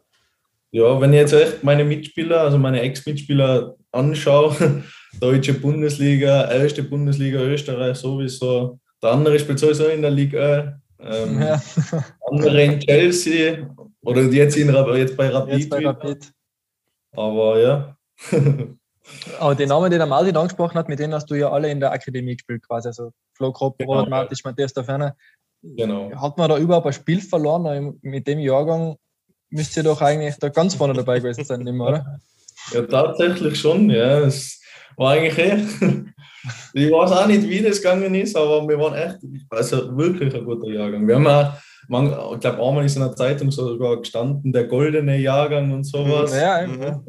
[0.72, 4.84] Ja, wenn ich jetzt echt meine Mitspieler, also meine Ex-Mitspieler anschaue,
[5.20, 8.80] deutsche Bundesliga, erste Bundesliga Österreich sowieso.
[9.04, 10.80] Der andere spielt sowieso in der Liga.
[11.00, 11.62] Ähm, ja.
[12.30, 13.68] andere in Chelsea
[14.02, 15.58] oder jetzt, in, jetzt bei Rapid.
[15.58, 16.32] Jetzt bei Rapid.
[17.12, 17.98] Aber ja.
[19.40, 21.80] Aber die Namen, die der Martin angesprochen hat, mit denen hast du ja alle in
[21.80, 22.88] der Akademie gespielt, quasi.
[22.88, 25.18] Also Flo Kropp, genau, Robert Martisch, Matthias da Ferner.
[25.64, 26.12] Genau.
[26.16, 27.98] Hat man da überhaupt ein Spiel verloren?
[28.02, 28.96] Mit dem Jahrgang
[29.52, 32.20] müsst ihr doch eigentlich da ganz vorne dabei gewesen sein, immer, oder?
[32.74, 34.20] Ja, tatsächlich schon, ja.
[34.22, 34.62] Es
[34.98, 35.82] war eigentlich echt.
[36.74, 39.18] ich weiß auch nicht, wie das gegangen ist, aber wir waren echt,
[39.50, 41.08] also wirklich ein guter Jahrgang.
[41.08, 41.54] Wir haben auch,
[41.88, 46.34] man, ich glaube, einmal ist in der Zeitung sogar gestanden, der goldene Jahrgang und sowas.
[46.34, 47.02] Ja, ja.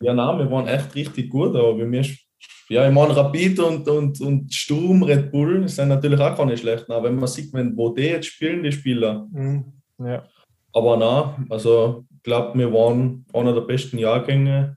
[0.00, 2.04] Ja, nein, wir waren echt richtig gut, aber bei mir,
[2.68, 6.92] ja, ich meine, Rapid und, und, und Sturm, Red Bull sind natürlich auch keine schlechten,
[6.92, 9.26] aber wenn man sieht, wenn, wo die jetzt spielen, die Spieler.
[9.32, 9.64] Mhm.
[9.98, 10.22] Ja.
[10.72, 14.76] Aber nein, also ich glaube, wir waren einer der besten Jahrgänge.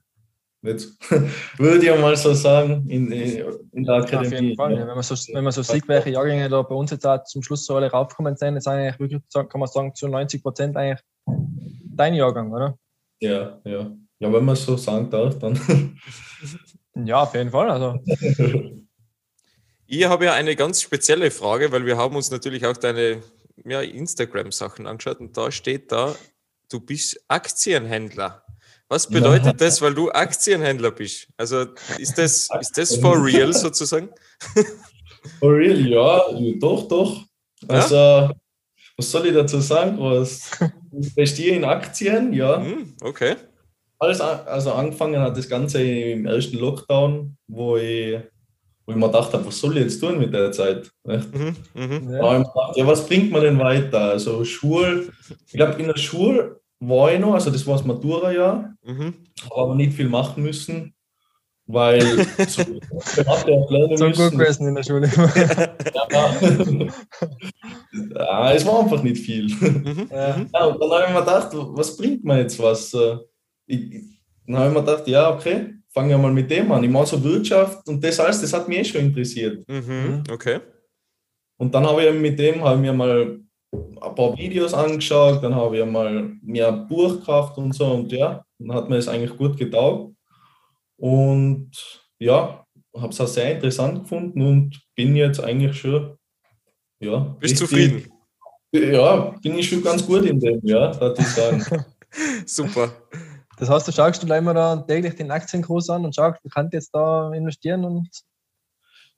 [0.64, 0.96] Jetzt
[1.58, 4.26] würde ich mal so sagen, in, in der Akademie.
[4.26, 4.86] Auf jeden Fall, ja.
[4.86, 7.42] Wenn man so, wenn man so sieht, welche Jahrgänge da bei uns jetzt auch zum
[7.42, 11.00] Schluss so alle raufgekommen sind, ist eigentlich wirklich, kann man sagen, zu 90 Prozent eigentlich
[11.96, 12.78] dein Jahrgang, oder?
[13.20, 13.90] Ja, ja.
[14.20, 15.58] Ja, wenn man es so sagen darf, dann.
[17.04, 17.70] ja, auf jeden Fall.
[17.70, 17.98] Also.
[19.94, 23.22] Ich habe ja eine ganz spezielle Frage, weil wir haben uns natürlich auch deine
[23.64, 26.14] ja, Instagram-Sachen angeschaut und da steht da,
[26.70, 28.44] du bist Aktienhändler.
[28.88, 29.52] Was bedeutet ja.
[29.54, 31.28] das, weil du Aktienhändler bist?
[31.36, 31.66] Also
[31.98, 34.10] ist das, ist das for real sozusagen?
[35.38, 36.20] For real, ja,
[36.58, 37.24] doch, doch.
[37.68, 38.34] Also, ja?
[38.96, 39.96] was soll ich dazu sagen?
[40.00, 40.50] Was,
[40.90, 42.60] ich investiere in Aktien, ja.
[42.60, 43.36] Hm, okay
[44.02, 48.18] alles, also angefangen hat das Ganze im ersten Lockdown, wo ich,
[48.84, 50.90] wo ich mir gedacht habe, was soll ich jetzt tun mit der Zeit?
[51.04, 52.16] Mhm, mh.
[52.16, 52.38] ja.
[52.38, 54.10] Gedacht, ja, was bringt man denn weiter?
[54.10, 55.12] Also Schule,
[55.46, 59.14] ich glaube in der Schule war ich noch, also das war das Matura-Jahr, mhm.
[59.50, 60.94] aber nicht viel machen müssen,
[61.66, 62.02] weil
[62.48, 65.06] so, so gut gewesen in der Schule.
[65.94, 66.06] ja,
[68.14, 69.44] ja, es war einfach nicht viel.
[69.44, 70.08] Mhm.
[70.10, 70.40] Ja.
[70.52, 70.64] ja.
[70.64, 72.92] und dann habe ich mir gedacht, was bringt man jetzt was?
[73.66, 76.84] ich, dann habe ich mir gedacht, ja, okay, fangen wir mal mit dem an.
[76.84, 79.66] Ich mache so Wirtschaft und das alles, das hat mich eh schon interessiert.
[79.68, 80.60] Mhm, mhm, okay.
[81.58, 83.40] Und dann habe ich mit dem habe ich mir mal
[83.72, 88.44] ein paar Videos angeschaut, dann habe ich mal mehr Buch gekauft und so und ja,
[88.58, 90.14] dann hat mir das eigentlich gut getaugt.
[90.98, 91.70] Und
[92.18, 92.64] ja,
[92.96, 96.16] habe es auch sehr interessant gefunden und bin jetzt eigentlich schon,
[97.00, 97.18] ja.
[97.40, 98.10] Bist zufrieden?
[98.72, 101.64] Ja, bin ich schon ganz gut in dem, ja, würde ich sagen.
[102.46, 102.92] Super.
[103.62, 106.72] Das heißt, du schaust du immer da täglich den Aktienkurs an und schaust, du kannst
[106.72, 108.08] jetzt da investieren und.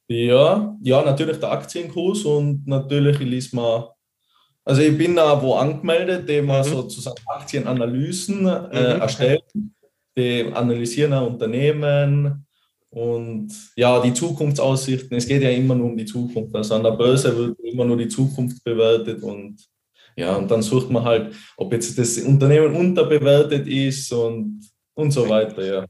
[0.06, 3.84] Ja, ja, natürlich der Aktienkurs und natürlich liest man.
[4.62, 6.72] Also ich bin da wo angemeldet, die man mhm.
[6.72, 9.00] sozusagen Aktienanalysen äh, mhm.
[9.00, 9.74] erstellen,
[10.14, 12.46] die analysieren ein Unternehmen
[12.90, 15.16] und ja, die Zukunftsaussichten.
[15.16, 16.54] Es geht ja immer nur um die Zukunft.
[16.54, 19.56] Also an der Börse wird immer nur die Zukunft bewertet und
[20.16, 24.60] ja, und dann sucht man halt, ob jetzt das Unternehmen unterbewertet ist und,
[24.94, 25.86] und so weiter, ja.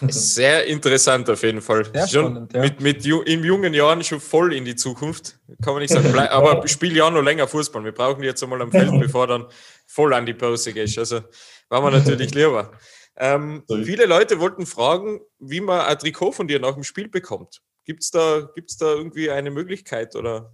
[0.08, 1.84] Sehr interessant auf jeden Fall.
[1.84, 2.60] Sehr schon spannend, ja.
[2.60, 6.16] mit, mit in jungen Jahren schon voll in die Zukunft, kann man nicht sagen.
[6.16, 7.84] Aber spiel ja noch länger Fußball.
[7.84, 9.46] Wir brauchen jetzt einmal am Feld, bevor dann
[9.86, 10.98] voll an die Pause gehst.
[10.98, 11.20] Also
[11.68, 12.72] war man natürlich lieber.
[13.16, 17.60] Ähm, viele Leute wollten fragen, wie man ein Trikot von dir nach dem Spiel bekommt.
[17.84, 20.52] Gibt es da, gibt's da irgendwie eine Möglichkeit oder,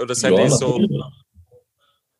[0.00, 0.78] oder seid ja, ihr so?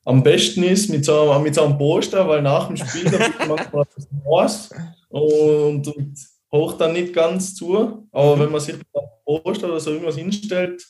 [0.08, 3.18] Am besten ist mit so, einem, mit so einem Poster, weil nach dem Spiel da
[3.46, 3.84] manchmal
[4.24, 4.70] was
[5.10, 6.18] und, und
[6.50, 8.08] hoch dann nicht ganz zu.
[8.10, 8.40] Aber mhm.
[8.40, 10.82] wenn man sich mit einem Poster oder so irgendwas hinstellt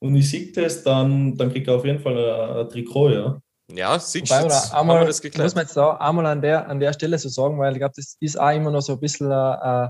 [0.00, 3.40] und ich sehe das, dann, dann kriegt er auf jeden Fall ein, ein Trikot, ja.
[3.72, 5.46] Ja, siehst du, einmal, das geklärt.
[5.46, 7.94] Muss man jetzt da einmal an der, an der Stelle so sagen, weil ich glaube,
[7.96, 9.88] das ist auch immer noch so ein bisschen äh,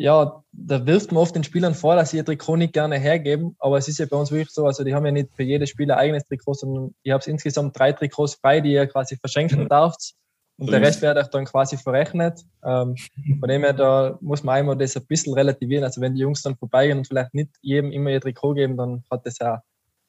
[0.00, 3.54] ja, da wirft man oft den Spielern vor, dass sie ihr Trikot nicht gerne hergeben,
[3.58, 5.68] aber es ist ja bei uns wirklich so, also die haben ja nicht für jedes
[5.68, 10.16] Spieler eigenes Trikot, sondern ihr habt insgesamt drei Trikots frei, die ihr quasi verschenken darfst
[10.56, 12.44] und der Rest wird euch dann quasi verrechnet.
[12.64, 12.94] Ähm,
[13.40, 16.42] von dem her, da muss man einmal das ein bisschen relativieren, also wenn die Jungs
[16.42, 19.62] dann vorbeigehen und vielleicht nicht jedem immer ihr Trikot geben, dann hat das ja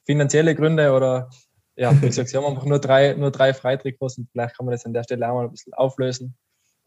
[0.05, 1.29] finanzielle Gründe oder
[1.75, 4.73] ja, wie gesagt, sie haben einfach nur drei, nur drei Freitrikots und vielleicht kann man
[4.73, 6.35] das an der Stelle auch mal ein bisschen auflösen.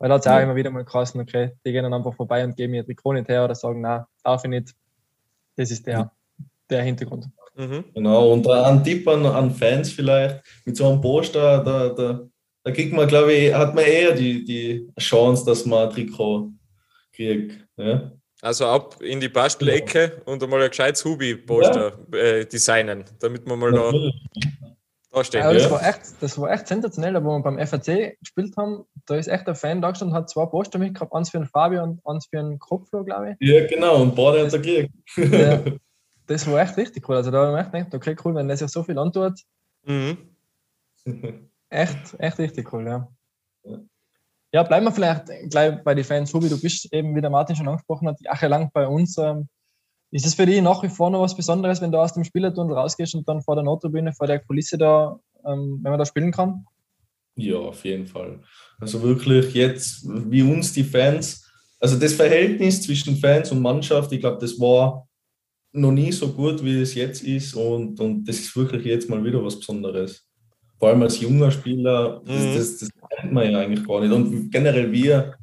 [0.05, 2.45] Weil da hat es auch immer wieder mal geheißen, okay, die gehen dann einfach vorbei
[2.45, 4.75] und geben ihr Trikot nicht her oder sagen, na, darf ich nicht.
[5.57, 6.13] Das ist der,
[6.69, 7.25] der Hintergrund.
[7.57, 7.87] Mhm.
[7.95, 12.21] Genau, und ein Tipp an, an, Fans vielleicht, mit so einem Poster, da, da,
[12.65, 16.51] da kriegt man, glaube ich, hat man eher die, die Chance, dass man ein Trikot
[17.11, 17.67] kriegt.
[17.79, 18.13] Ja?
[18.43, 22.19] Also ab in die Bastelecke und einmal ein gescheites Hubi-Poster ja.
[22.19, 24.23] äh, designen, damit man mal Natürlich.
[24.35, 24.74] da
[25.15, 25.43] da stehen.
[25.43, 28.85] Ja, das, war echt, das war echt sensationell, wo wir beim FAC gespielt haben.
[29.07, 31.83] da ist echt ein Fan da gestanden, hat zwei Poster mitgehabt, eins für den Fabio
[31.83, 33.49] und eins für den Kopflo, glaube ich.
[33.49, 34.93] Ja, genau, und beide hat er gekriegt.
[35.17, 35.63] Ja,
[36.27, 37.17] das war echt richtig cool.
[37.17, 39.41] Also da habe ich mir echt gedacht, okay, cool, wenn der sich so viel antut.
[39.85, 40.19] Mhm.
[41.69, 43.09] echt, echt richtig cool, ja.
[44.53, 44.63] ja.
[44.63, 47.69] bleiben wir vielleicht gleich bei den Fans, Hubi, du bist eben, wie der Martin schon
[47.69, 49.17] angesprochen hat, jahrelang bei uns.
[49.19, 49.49] Ähm,
[50.15, 52.77] ist es für dich nach wie vor noch was Besonderes, wenn du aus dem Spielertunnel
[52.77, 56.31] rausgehst und dann vor der Nottribüne, vor der Kulisse da, ähm, wenn man da spielen
[56.31, 56.65] kann?
[57.35, 58.39] Ja, auf jeden Fall.
[58.79, 61.51] Also wirklich jetzt, wie uns die Fans,
[61.81, 65.09] also das Verhältnis zwischen Fans und Mannschaft, ich glaube, das war
[65.73, 69.25] noch nie so gut, wie es jetzt ist und, und das ist wirklich jetzt mal
[69.25, 70.29] wieder was Besonderes.
[70.79, 72.55] Vor allem als junger Spieler, das, mhm.
[72.55, 74.13] das, das kennt man ja eigentlich gar nicht.
[74.13, 75.35] Und generell wir,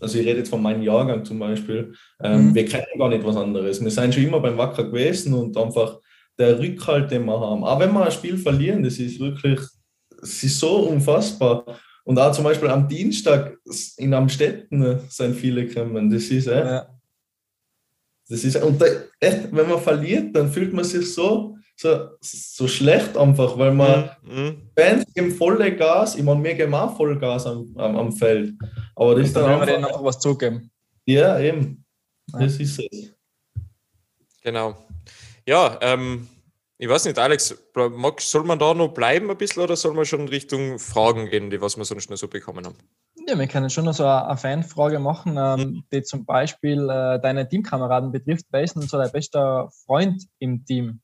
[0.00, 2.54] also ich rede jetzt von meinem Jahrgang zum Beispiel, ähm, mhm.
[2.54, 3.82] wir kennen gar nicht was anderes.
[3.82, 5.98] Wir sind schon immer beim Wacker gewesen und einfach
[6.38, 7.64] der Rückhalt, den wir haben.
[7.64, 9.60] Auch wenn wir ein Spiel verlieren, das ist wirklich,
[10.22, 11.64] es ist so unfassbar.
[12.04, 13.56] Und auch zum Beispiel am Dienstag
[13.96, 16.10] in Amstetten sind viele gekommen.
[16.10, 16.66] Das ist echt.
[16.66, 16.88] Ja.
[18.28, 18.86] Das ist, und da,
[19.20, 24.10] echt, wenn man verliert, dann fühlt man sich so, so, so schlecht einfach, weil man
[24.22, 24.70] mhm.
[24.78, 28.54] Fans geben volle Gas, ich meine, wir geben auch voll Gas am, am, am Feld.
[28.94, 29.60] Aber das ist dann.
[29.60, 30.70] Wir denen einfach was zugeben.
[31.06, 31.84] Ja, eben.
[32.32, 33.12] Das ist es.
[34.42, 34.76] Genau.
[35.46, 36.28] Ja, ähm,
[36.78, 37.56] ich weiß nicht, Alex,
[38.18, 41.60] soll man da noch bleiben ein bisschen oder soll man schon Richtung Fragen gehen, die
[41.60, 42.76] was wir sonst noch so bekommen haben?
[43.26, 45.84] Ja, wir können schon noch so eine Fanfrage machen, ähm, mhm.
[45.92, 48.46] die zum Beispiel äh, deine Teamkameraden betrifft.
[48.50, 51.00] Wer ist denn so dein bester Freund im Team?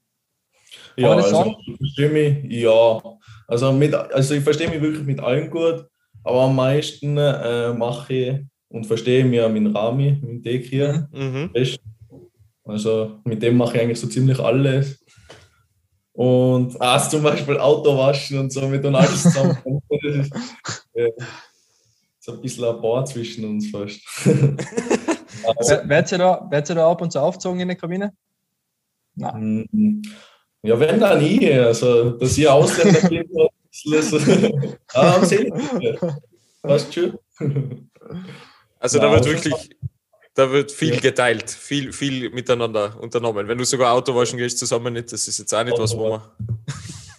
[0.96, 3.00] Ja, also ich verstehe mich, ja.
[3.46, 5.87] Also, mit, also ich verstehe mich wirklich mit allen gut,
[6.22, 11.09] aber am meisten äh, mache ich und verstehe mich mit Rami, mit Dekir.
[11.12, 11.50] Mhm.
[12.64, 15.04] Also mit dem mache ich eigentlich so ziemlich alles.
[16.12, 19.56] Und auch zum Beispiel Auto waschen und so mit und alles zusammen.
[19.88, 20.33] das ist,
[20.92, 21.11] äh,
[22.18, 24.00] so ein bisschen ein Paar zwischen uns fast.
[25.56, 28.12] also, Werdet ihr, da, ihr da ab und zu aufgezogen in der Kabine?
[29.14, 30.02] Nein.
[30.62, 31.53] Ja, wenn dann nie.
[31.53, 34.18] Also, dass ihr Ausländer bin, so.
[34.94, 35.51] ah, am See.
[36.62, 37.18] Passt schon.
[38.79, 39.70] Also, da wird wirklich,
[40.35, 41.01] da wird viel ja.
[41.01, 43.49] geteilt, viel, viel miteinander unternommen.
[43.49, 46.11] Wenn du sogar Auto waschen gehst zusammen nicht, das ist jetzt auch nicht was, wo
[46.11, 46.23] man.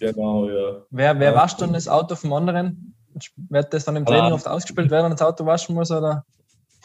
[0.00, 0.82] Genau, ja.
[0.90, 2.92] Wer, wer wascht dann das Auto vom anderen?
[3.36, 5.92] Wird das dann im Training oft ausgespielt, wer dann das Auto waschen muss?
[5.92, 6.24] Oder?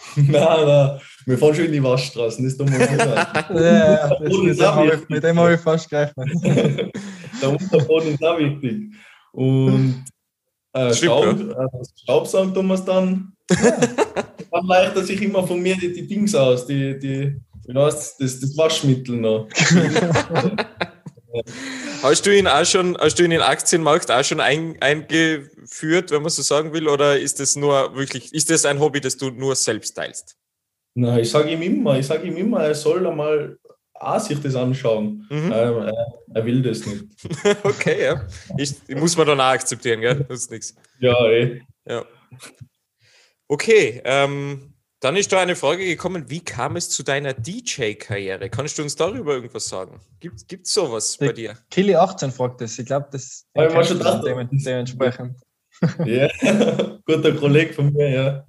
[0.16, 2.92] nein, nein, wir fahren schon in die Waschstraßen, das tun wir nicht.
[2.92, 6.30] ja, das, mit, dem habe ich, mit dem habe ich fast gerechnet.
[7.42, 8.94] Der Unterboden ist auch wichtig.
[9.32, 10.06] Und
[10.74, 13.34] äh, Staub, äh, Staubsaugen tun wir es dann.
[13.50, 17.36] dann leitet sich immer von mir die, die Dings aus, die, die,
[17.68, 19.48] wie heißt das, das Waschmittel noch.
[22.02, 26.12] Hast du ihn auch schon, hast du ihn in den Aktienmarkt auch schon ein, eingeführt,
[26.12, 29.18] wenn man so sagen will, oder ist das nur wirklich, ist das ein Hobby, das
[29.18, 30.38] du nur selbst teilst?
[30.94, 33.58] Nein, ich sage ihm immer, ich sage ihm immer, er soll einmal
[33.94, 35.26] auch sich das anschauen.
[35.30, 35.46] Mhm.
[35.46, 37.06] Ähm, er, er, will das nicht.
[37.64, 38.28] okay, ja.
[38.58, 40.26] Ich, muss man dann auch akzeptieren, gell?
[40.28, 40.76] Das ist nichts.
[41.00, 41.62] Ja, eh.
[41.86, 42.06] Ja.
[43.48, 48.50] Okay, ähm, dann ist da eine Frage gekommen, wie kam es zu deiner DJ-Karriere?
[48.50, 50.00] Kannst du uns darüber irgendwas sagen?
[50.20, 51.58] Gibt es sowas Der bei dir?
[51.70, 52.80] Killy 18 fragt das.
[52.80, 55.38] Ich glaube, das ja, ich schon gedacht, dementsprechend.
[56.06, 56.28] Ja,
[57.06, 58.46] guter Kollege von mir, ja.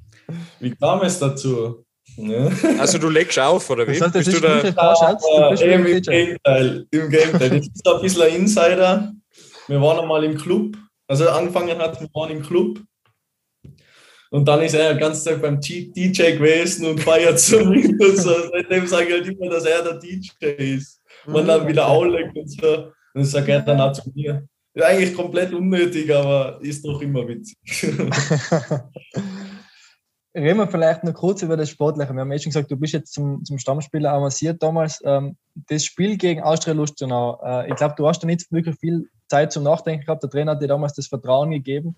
[0.60, 1.84] Wie kam es dazu?
[2.16, 2.50] Ja.
[2.78, 3.98] Also du legst auf, oder wie?
[3.98, 4.62] Das heißt, bist du da?
[4.76, 7.50] Ah, ja, Im Gegenteil, im Gegenteil.
[7.50, 9.12] Das ist ein bisschen ein Insider.
[9.66, 10.78] Wir waren einmal im Club.
[11.06, 12.80] Also angefangen hat, wir waren im Club
[14.30, 18.16] und dann ist er die ganze Zeit beim DJ gewesen und feiert so mit und
[18.16, 18.32] so.
[18.52, 21.00] Seitdem sage ich halt immer, dass er der DJ ist.
[21.26, 22.74] Und dann wieder auflegt und so.
[22.76, 24.46] Und dann sagt er dann auch zu mir.
[24.74, 27.56] Ist eigentlich komplett unnötig, aber ist doch immer witzig.
[30.34, 32.12] Reden wir vielleicht noch kurz über das Sportliche.
[32.12, 35.00] Wir haben eh schon gesagt, du bist jetzt zum, zum Stammspieler avanciert damals.
[35.04, 35.36] Ähm,
[35.68, 39.52] das Spiel gegen Austria Lustenau, äh, ich glaube, du hast da nicht wirklich viel Zeit
[39.52, 40.22] zum Nachdenken gehabt.
[40.22, 41.96] Der Trainer hat dir damals das Vertrauen gegeben.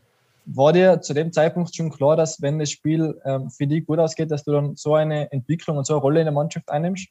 [0.53, 3.99] War dir zu dem Zeitpunkt schon klar, dass wenn das Spiel ähm, für dich gut
[3.99, 7.09] ausgeht, dass du dann so eine Entwicklung und so eine Rolle in der Mannschaft einnimmst?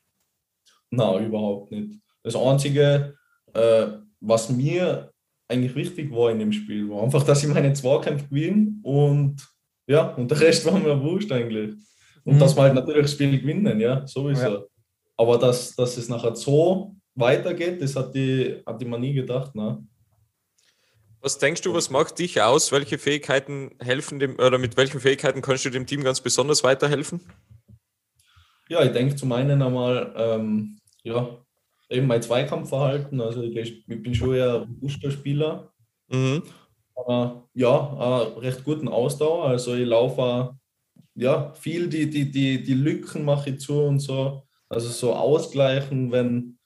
[0.91, 1.99] Nein, überhaupt nicht.
[2.23, 3.15] Das Einzige,
[3.53, 3.87] äh,
[4.19, 5.11] was mir
[5.47, 9.47] eigentlich wichtig war in dem Spiel, war einfach, dass ich meine Zweikämpfe gewinne und
[9.87, 11.75] ja, und der Rest war mir wurscht eigentlich.
[12.23, 12.39] Und mhm.
[12.39, 14.41] dass wir halt natürlich das Spiel gewinnen, ja, sowieso.
[14.41, 14.61] Ja.
[15.17, 19.55] Aber dass, dass es nachher so weitergeht, das hat die, hat die man nie gedacht.
[19.55, 19.83] Ne?
[21.21, 22.71] Was denkst du, was macht dich aus?
[22.71, 27.19] Welche Fähigkeiten helfen dem oder mit welchen Fähigkeiten kannst du dem Team ganz besonders weiterhelfen?
[28.69, 31.37] Ja, ich denke zum einen einmal, ähm, ja,
[31.89, 33.19] eben mein Zweikampfverhalten.
[33.19, 35.73] Also ich, ich bin schon eher ein robuster Spieler.
[36.07, 36.43] Mhm.
[37.07, 39.45] äh, ja, recht guten Ausdauer.
[39.45, 40.57] Also ich laufe
[41.15, 44.47] ja, viel die, die, die, die Lücken mache ich zu und so.
[44.69, 46.59] Also so ausgleichen, wenn,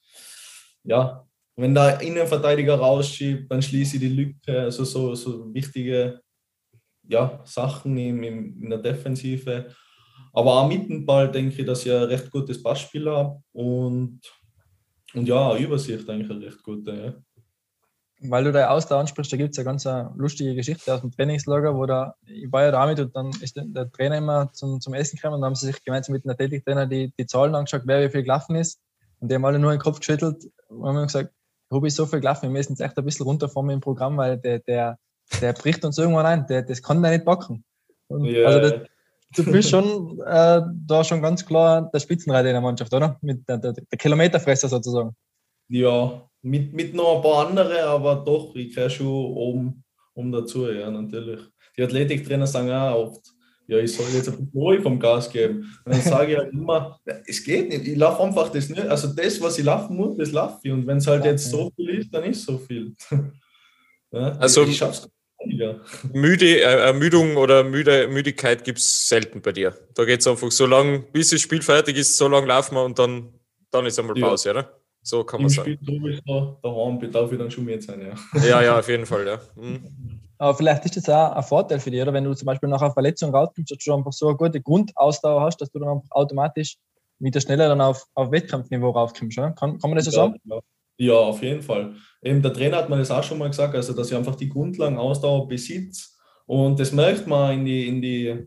[0.84, 1.23] ja,
[1.56, 4.60] wenn der Innenverteidiger rausschiebt, dann schließe ich die Lücke.
[4.60, 6.20] Also so, so wichtige
[7.08, 9.66] ja, Sachen in, in, der Defensive.
[10.32, 14.20] Aber auch mit dem Ball denke ich, dass ich ein recht gutes Passspiel habe und,
[15.14, 16.92] und ja, Übersicht eigentlich eine recht gute.
[16.92, 17.14] Ja
[18.30, 21.10] weil du da Ausdauer ansprichst, da gibt es ja ganz eine lustige Geschichte aus dem
[21.10, 24.94] Trainingslager, wo da, ich war ja damit und dann ist der, Trainer immer zum, zum
[24.94, 27.82] Essen gekommen und dann haben sie sich gemeinsam mit dem Athletiktrainer die, die Zahlen angeschaut,
[27.84, 28.80] wer wie viel gelaufen ist.
[29.20, 31.32] Und die haben alle nur den Kopf geschüttelt und haben gesagt,
[31.74, 34.38] Rubi ist so viel gelaufen, wir müssen jetzt echt ein bisschen runterfahren im Programm, weil
[34.38, 34.98] der, der,
[35.40, 37.64] der bricht uns irgendwann ein, der, das kann der nicht backen.
[38.10, 38.46] Yeah.
[38.46, 38.88] Also das,
[39.36, 43.18] du bist schon äh, da schon ganz klar der Spitzenreiter in der Mannschaft, oder?
[43.20, 45.14] Mit der, der, der Kilometerfresser sozusagen.
[45.68, 50.70] Ja, mit, mit noch ein paar anderen, aber doch, ich gehöre schon oben, oben dazu,
[50.70, 51.40] ja, natürlich.
[51.76, 53.33] Die Athletiktrainer sagen auch oft,
[53.66, 55.74] ja, ich soll jetzt ein bisschen ruhig vom Gas geben.
[55.84, 58.86] Und dann sage ich halt immer, es geht nicht, ich laufe einfach das nicht.
[58.86, 60.72] Also das, was ich laufen muss, das laufe ich.
[60.72, 62.94] Und wenn es halt jetzt so viel ist, dann ist so viel.
[64.12, 65.08] ja, also ich schaff's
[65.46, 65.80] ja.
[66.12, 69.74] Müde, äh, Ermüdung oder Müde, Müdigkeit gibt es selten bei dir.
[69.94, 72.84] Da geht es einfach so lange, bis das Spiel fertig ist, so lange laufen wir
[72.84, 73.32] und dann,
[73.70, 74.54] dann ist einmal Pause, ja.
[74.54, 74.80] oder?
[75.02, 75.78] So kann man Im sagen.
[75.82, 78.40] Spiel sowieso, daheim bedarf ich dann schon mehr sein, ja.
[78.40, 79.40] Ja, ja, auf jeden Fall, ja.
[79.54, 80.20] Mhm.
[80.44, 82.12] Aber vielleicht ist das auch ein Vorteil für dich, oder?
[82.12, 85.40] Wenn du zum Beispiel nach einer Verletzung rauskommst, dass du einfach so eine gute Grundausdauer
[85.40, 86.76] hast, dass du dann einfach automatisch
[87.18, 89.38] wieder schneller dann auf, auf Wettkampfniveau raufkommst.
[89.38, 89.52] Oder?
[89.52, 90.34] Kann, kann man das so ja, sagen?
[90.44, 90.60] Ja.
[90.98, 91.94] ja, auf jeden Fall.
[92.20, 94.50] Eben der Trainer hat mir das auch schon mal gesagt, also dass ich einfach die
[94.50, 96.08] Grundlagenausdauer besitze.
[96.44, 98.46] Und das merkt man in die, in die,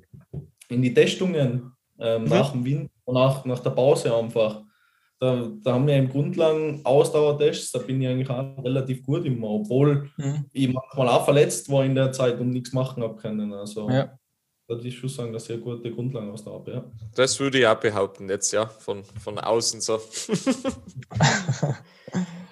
[0.70, 2.30] in die Testungen ähm, mhm.
[2.30, 4.62] nach dem Wind und nach, nach der Pause einfach.
[5.20, 9.50] Da, da haben wir im Grundlagen Ausdauertests, da bin ich eigentlich auch relativ gut immer,
[9.50, 10.46] obwohl mhm.
[10.54, 13.52] ich manchmal auch verletzt war in der Zeit und nichts machen habe können.
[13.52, 14.16] Also ja.
[14.68, 16.72] da würde ich schon sagen, dass ich eine gute Grundlagenausdauer habe.
[16.72, 16.86] Ja.
[17.16, 19.96] Das würde ich auch behaupten, jetzt ja, von, von außen so.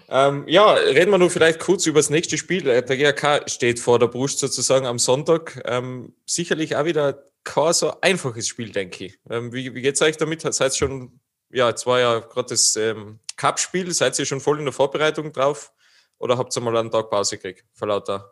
[0.10, 2.64] ähm, ja, reden wir nur vielleicht kurz über das nächste Spiel.
[2.64, 5.62] Der GRK steht vor der Brust sozusagen am Sonntag.
[5.66, 9.20] Ähm, sicherlich auch wieder kein so einfaches Spiel, denke ich.
[9.30, 10.42] Ähm, wie wie geht es euch damit?
[10.42, 11.20] Seid ihr schon
[11.56, 13.92] ja, jetzt war ja gerade das ähm, Cup-Spiel.
[13.94, 15.72] Seid ihr schon voll in der Vorbereitung drauf?
[16.18, 17.66] Oder habt ihr mal einen Tag Pause gekriegt?
[17.74, 18.32] Vor lauter,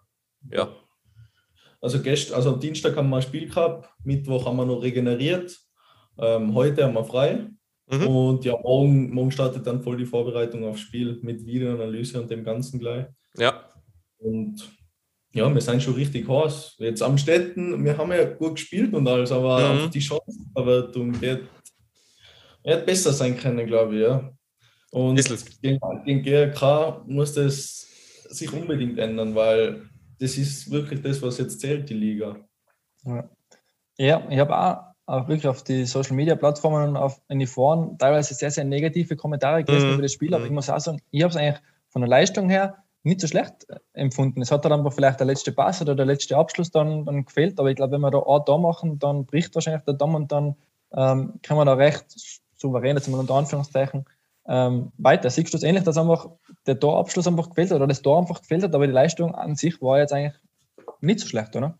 [0.51, 0.69] ja.
[1.79, 5.57] Also, gestern, also am Dienstag haben wir ein Spiel gehabt, Mittwoch haben wir noch regeneriert,
[6.17, 7.47] ähm, heute haben wir frei.
[7.87, 8.07] Mhm.
[8.07, 12.43] Und ja, morgen, morgen startet dann voll die Vorbereitung aufs Spiel mit Videoanalyse und dem
[12.43, 13.05] Ganzen gleich.
[13.37, 13.69] Ja.
[14.17, 14.69] Und
[15.33, 16.75] ja, wir sind schon richtig heiß.
[16.79, 19.91] Jetzt am Städten, wir haben ja gut gespielt und alles, aber mhm.
[19.91, 21.41] die Chancenverwertung geht
[22.63, 24.31] hätte besser sein können, glaube ich, ja.
[24.91, 25.15] Und
[25.61, 27.87] gegen, gegen GRK muss das
[28.29, 29.89] sich unbedingt ändern, weil
[30.19, 32.37] das ist wirklich das, was jetzt zählt, die Liga.
[33.03, 33.29] Ja,
[33.97, 37.47] ja ich habe auch, auch wirklich auf die Social Media Plattformen und auf, in die
[37.47, 39.93] Foren teilweise sehr, sehr negative Kommentare gelesen mhm.
[39.95, 42.49] über das Spiel, aber ich muss auch sagen, ich habe es eigentlich von der Leistung
[42.49, 44.41] her nicht so schlecht empfunden.
[44.41, 47.59] Es hat dann aber vielleicht der letzte Pass oder der letzte Abschluss dann, dann gefehlt,
[47.59, 50.31] aber ich glaube, wenn wir da A da machen, dann bricht wahrscheinlich der Damm und
[50.31, 50.55] dann
[50.95, 52.05] ähm, kann man da recht
[52.63, 54.05] souverän, jetzt mal unter Anführungszeichen,
[54.47, 55.29] ähm, weiter.
[55.29, 56.29] Siehst du es ähnlich, dass einfach
[56.65, 59.55] der Torabschluss einfach gefehlt hat oder das Tor einfach gefehlt hat, aber die Leistung an
[59.55, 60.33] sich war jetzt eigentlich
[61.01, 61.77] nicht so schlecht, oder?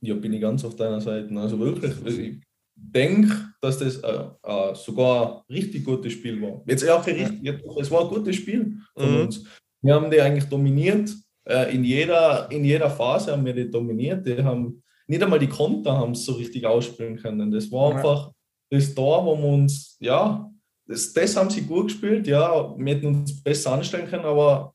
[0.00, 1.28] Ja, bin ich ganz auf deiner Seite.
[1.36, 2.40] Also wirklich, also ich
[2.74, 6.62] denke, dass das äh, äh, sogar ein richtig gutes Spiel war.
[6.66, 7.54] Jetzt ja, richtig, ja.
[7.80, 9.20] es war ein gutes Spiel von mhm.
[9.22, 9.44] uns.
[9.82, 11.10] Wir haben die eigentlich dominiert.
[11.44, 14.26] Äh, in, jeder, in jeder Phase haben wir die dominiert.
[14.26, 17.50] Die haben nicht einmal die Konter haben es so richtig ausspielen können.
[17.50, 18.30] Das war einfach
[18.70, 20.50] das Tor, wo wir uns, ja,
[20.86, 24.74] das, das haben sie gut gespielt, ja, wir hätten uns besser anstellen können, aber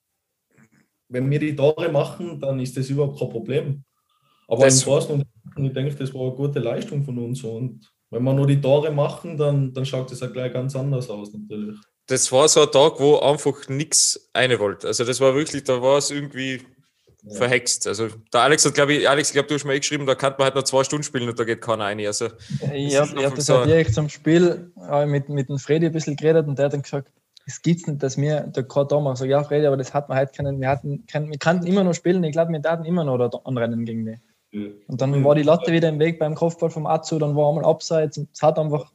[1.09, 3.83] wenn wir die Tore machen, dann ist das überhaupt kein Problem.
[4.47, 5.23] Aber das, im Großen
[5.55, 8.61] und ich denke, das war eine gute Leistung von uns und wenn wir nur die
[8.61, 11.77] Tore machen, dann, dann schaut das ja gleich ganz anders aus natürlich.
[12.05, 14.87] Das war so ein Tag, wo einfach nichts eine wollte.
[14.87, 16.61] Also das war wirklich, da war es irgendwie
[17.23, 17.37] ja.
[17.37, 17.87] verhext.
[17.87, 20.15] Also der Alex hat, glaube ich, Alex, ich glaube, du hast mir eh geschrieben, da
[20.15, 21.99] kann man halt noch zwei Stunden spielen und da geht keiner rein.
[22.05, 22.27] Also,
[22.73, 26.15] ja, ja das so hat ich zum Spiel äh, mit, mit dem Freddy ein bisschen
[26.15, 27.09] geredet und der hat dann gesagt,
[27.45, 29.17] es gibt nicht, dass wir der Kurt da machen.
[29.17, 31.83] So, ja, Freddy, aber das hat man halt keinen, wir hatten, keinen, wir kannten immer
[31.83, 34.17] noch spielen, ich glaube, wir hatten immer noch da anrennen gegen die.
[34.51, 34.69] Ja.
[34.87, 37.65] Und dann war die Latte wieder im Weg beim Kopfball vom Azu, dann war einmal
[37.65, 38.91] abseits und es hat einfach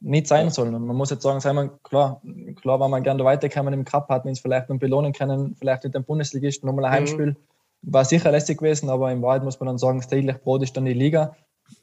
[0.00, 0.74] nicht sein sollen.
[0.74, 2.20] Und man muss jetzt sagen, sei mal, klar,
[2.60, 5.84] klar, wenn man gerne weiterkommen im Cup, hat man es vielleicht noch belohnen können, vielleicht
[5.84, 6.94] mit dem Bundesligisten nochmal ein mhm.
[6.94, 7.26] Heimspiel.
[7.26, 7.36] Mhm
[7.82, 10.76] war sicher lässig gewesen, aber im Wahrheit muss man dann sagen, das täglich Brot ist
[10.76, 11.36] dann die Liga.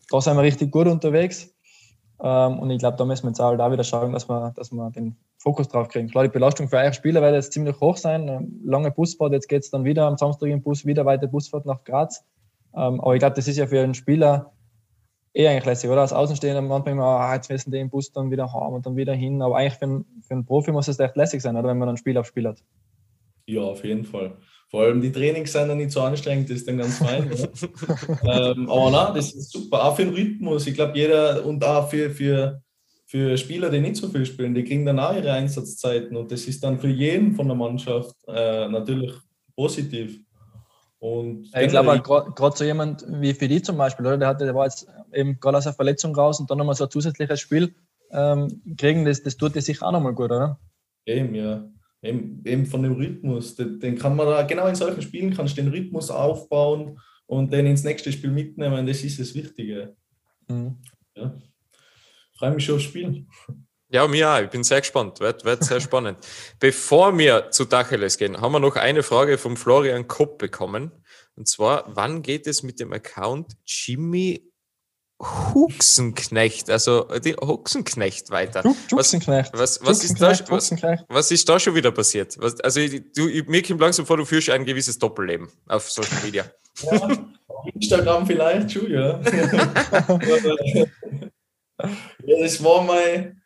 [0.09, 1.53] Da sind wir richtig gut unterwegs.
[2.21, 4.71] Ähm, und ich glaube, da müssen wir jetzt auch da wieder schauen, dass wir, dass
[4.71, 6.09] wir den Fokus drauf kriegen.
[6.09, 8.59] Klar, die Belastung für eure Spieler wird jetzt ziemlich hoch sein.
[8.63, 11.83] Lange Busfahrt, jetzt geht es dann wieder am Samstag im Bus, wieder weiter Busfahrt nach
[11.83, 12.25] Graz.
[12.75, 14.51] Ähm, aber ich glaube, das ist ja für einen Spieler
[15.33, 16.01] eh eigentlich lässig, oder?
[16.01, 18.97] Als Außenstehender manchmal immer, ah, jetzt müssen die den Bus dann wieder haben und dann
[18.97, 19.41] wieder hin.
[19.41, 21.69] Aber eigentlich für einen, für einen Profi muss es echt lässig sein, oder?
[21.69, 22.61] Wenn man dann Spiel auf Spiel hat.
[23.45, 24.35] Ja, auf jeden Fall.
[24.69, 27.29] Vor allem die Trainings sind dann nicht so anstrengend, das ist dann ganz fein.
[28.23, 29.83] ähm, aber nein, das ist super.
[29.83, 30.67] Auch für den Rhythmus.
[30.67, 32.61] Ich glaube, jeder und auch für, für,
[33.05, 36.45] für Spieler, die nicht so viel spielen, die kriegen dann auch ihre Einsatzzeiten und das
[36.45, 39.13] ist dann für jeden von der Mannschaft äh, natürlich
[39.55, 40.19] positiv.
[40.99, 44.17] Und ich glaube, gerade so jemand wie für die zum Beispiel, oder?
[44.17, 46.83] Der, hatte, der war jetzt eben gerade aus einer Verletzung raus und dann nochmal so
[46.83, 47.73] ein zusätzliches Spiel
[48.11, 50.59] ähm, kriegen, das, das tut dir sicher auch nochmal gut, oder?
[51.05, 51.63] Eben, ja.
[52.01, 53.55] Eben, eben von dem Rhythmus.
[53.55, 57.51] Den, den, kann man da, genau in solchen Spielen kannst du den Rhythmus aufbauen und
[57.51, 58.87] den ins nächste Spiel mitnehmen.
[58.87, 59.95] Das ist das Wichtige.
[60.47, 60.77] Mhm.
[61.15, 61.37] Ja.
[62.37, 63.25] Freue mich schon aufs Spiel.
[63.91, 64.41] Ja, mir auch.
[64.41, 65.19] Ich bin sehr gespannt.
[65.19, 66.19] Wird, wird sehr spannend.
[66.59, 70.91] Bevor wir zu Dacheles gehen, haben wir noch eine Frage vom Florian Kopp bekommen.
[71.35, 74.49] Und zwar, wann geht es mit dem Account Jimmy
[75.19, 78.63] Huxenknecht, also die Huxenknecht weiter.
[78.63, 79.51] Huxenknecht.
[79.53, 80.71] Was, was, was, ist da, was,
[81.09, 82.37] was, ist da schon wieder passiert?
[82.39, 82.79] Was, also
[83.15, 86.45] du, mir kommt langsam vor, du führst ein gewisses Doppelleben auf Social Media.
[86.83, 87.17] Ja,
[87.73, 89.19] Instagram vielleicht schon, ja.
[92.25, 93.41] ja das war mein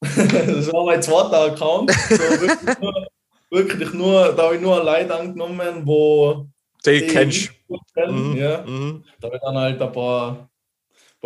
[0.00, 1.90] das war mein zweiter Account.
[1.90, 3.06] So wirklich, nur,
[3.50, 6.46] wirklich nur, da habe ich nur Leute angenommen, wo
[6.84, 7.52] die, die kennst.
[7.96, 8.36] Mhm.
[8.36, 8.62] Ja.
[8.66, 9.04] Mhm.
[9.20, 10.50] Da habe ich dann halt ein paar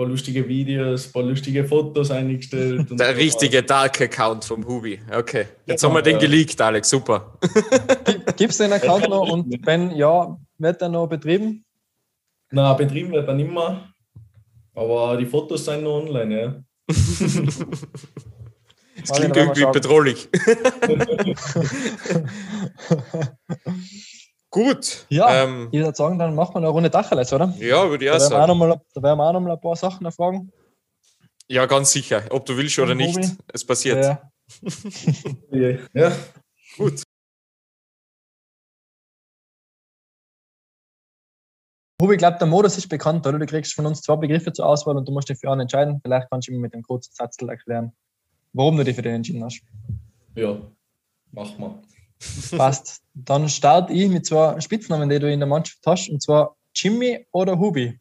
[0.01, 2.88] paar lustige Videos, ein paar lustige Fotos eingestellt.
[2.90, 4.98] Der richtige Dark-Account vom Hubi.
[5.14, 5.44] Okay.
[5.66, 6.88] Jetzt ja, haben wir den geleakt, Alex.
[6.88, 7.38] Super.
[8.36, 11.66] Gibt es den Account noch und wenn ja, wird er noch betrieben?
[12.51, 13.92] Na, betrieben wird er nicht mehr.
[14.74, 16.62] Aber die Fotos sind noch online, ja.
[19.01, 20.28] Das klingt irgendwie bedrohlich.
[24.51, 25.07] Gut.
[25.09, 27.55] Ja, ähm, ich würde sagen, dann machen wir eine Runde Dacheles, oder?
[27.59, 28.51] Ja, würde ich auch sagen.
[28.51, 30.53] Auch mal, da werden wir auch noch mal ein paar Sachen erfragen.
[31.46, 32.24] Ja, ganz sicher.
[32.30, 33.36] Ob du willst oder nicht, Hobby.
[33.53, 34.05] es passiert.
[34.05, 34.30] Ja.
[35.94, 36.12] ja.
[36.76, 37.03] Gut.
[42.01, 43.38] Hubi, ich glaube, der Modus ist bekannt, oder?
[43.38, 46.01] Du kriegst von uns zwei Begriffe zur Auswahl und du musst dich für einen entscheiden.
[46.03, 47.92] Vielleicht kannst du mir mit einem kurzen Satz erklären,
[48.53, 49.61] warum du dich für den entschieden hast.
[50.34, 50.59] Ja,
[51.32, 51.74] mach mal.
[52.57, 53.03] Passt.
[53.14, 57.27] Dann starte ich mit zwei Spitznamen, die du in der Mannschaft hast, und zwar Jimmy
[57.33, 57.99] oder Hubi.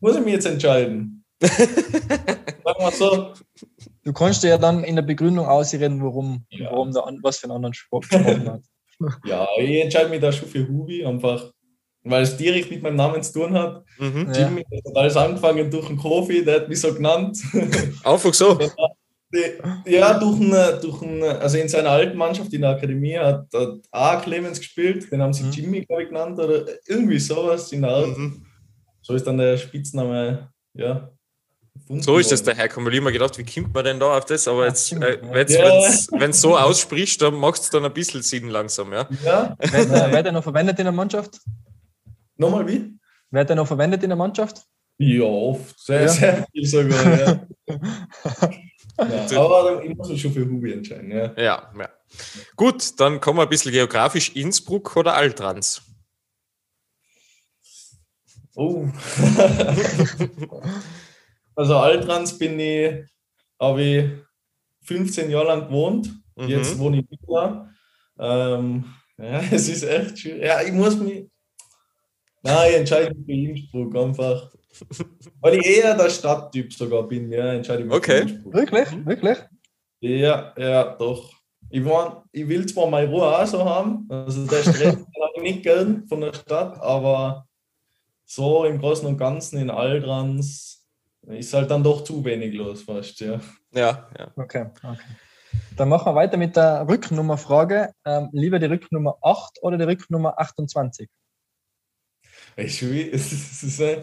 [0.00, 1.24] Muss ich mich jetzt entscheiden?
[1.40, 3.34] Sag mal so.
[4.04, 6.70] Du kannst dir ja dann in der Begründung ausreden, warum, ja.
[6.70, 8.62] warum der, was für einen anderen Sport gesprochen hat.
[9.24, 11.52] ja, ich entscheide mich da schon für Hubi, einfach
[12.08, 13.84] weil es direkt mit meinem Namen zu tun hat.
[13.98, 14.32] Mhm.
[14.32, 14.78] Jimmy ja.
[14.86, 17.38] hat alles angefangen durch einen Kofi, der hat mich so genannt.
[18.04, 18.58] Einfach so.
[19.86, 23.78] Ja, durch einen, durch einen, also in seiner alten Mannschaft in der Akademie hat, hat
[23.90, 24.16] A.
[24.20, 25.50] Clemens gespielt, den haben sie mhm.
[25.50, 28.16] Jimmy, glaube ich, genannt, oder irgendwie sowas in der Art.
[28.16, 28.46] Mhm.
[29.02, 31.10] So ist dann der Spitzname, ja.
[31.88, 32.90] So ist das daherkommen.
[32.92, 34.48] Ich habe mir gedacht, wie kommt man denn da auf das?
[34.48, 36.32] Aber jetzt, äh, wenn es ja.
[36.32, 39.08] so ausspricht, dann macht es dann ein bisschen Sinn langsam, ja?
[39.24, 39.56] Ja.
[39.58, 41.40] Wer, der noch verwendet in der Mannschaft?
[42.36, 42.92] Nochmal wie?
[43.30, 44.62] Wer der noch verwendet in der Mannschaft?
[44.98, 45.78] Ja, oft.
[45.78, 46.08] Sehr, ja.
[46.08, 47.46] sehr viel sogar, ja.
[48.98, 51.10] Ja, aber ich muss mich schon für Hubi entscheiden.
[51.10, 51.32] Ja.
[51.36, 51.72] ja.
[51.78, 51.88] Ja,
[52.56, 54.34] Gut, dann kommen wir ein bisschen geografisch.
[54.34, 55.82] Innsbruck oder Altrans?
[58.54, 58.86] Oh.
[61.54, 63.04] also Altrans bin ich,
[63.60, 64.10] habe ich
[64.86, 66.10] 15 Jahre lang gewohnt.
[66.36, 66.48] Mhm.
[66.48, 67.70] Jetzt wohne ich wieder.
[68.18, 68.84] Ähm,
[69.18, 70.44] ja, es ist echt schwierig.
[70.44, 71.28] Ja, ich muss mich.
[72.42, 74.50] Nein, ich entscheide mich für Innsbruck einfach.
[75.40, 77.96] Weil ich eher der Stadttyp sogar bin, ja, entscheide ich mich.
[77.96, 78.40] Okay.
[78.44, 79.06] Wirklich?
[79.06, 79.38] Wirklich?
[80.00, 81.32] Ja, ja, doch.
[81.70, 85.42] Ich, mein, ich will zwar meine Ruhe auch so haben, also der Stress habe ich
[85.42, 87.46] nicht gern von der Stadt, aber
[88.24, 90.86] so im Großen und Ganzen in Altrans
[91.26, 93.40] ist halt dann doch zu wenig los fast, ja.
[93.72, 94.32] Ja, ja.
[94.36, 94.98] Okay, okay.
[95.76, 97.92] Dann machen wir weiter mit der Rücknummerfrage.
[98.04, 101.08] Ähm, lieber die Rücknummer 8 oder die Rücknummer 28?
[102.56, 104.02] Es, ist, äh,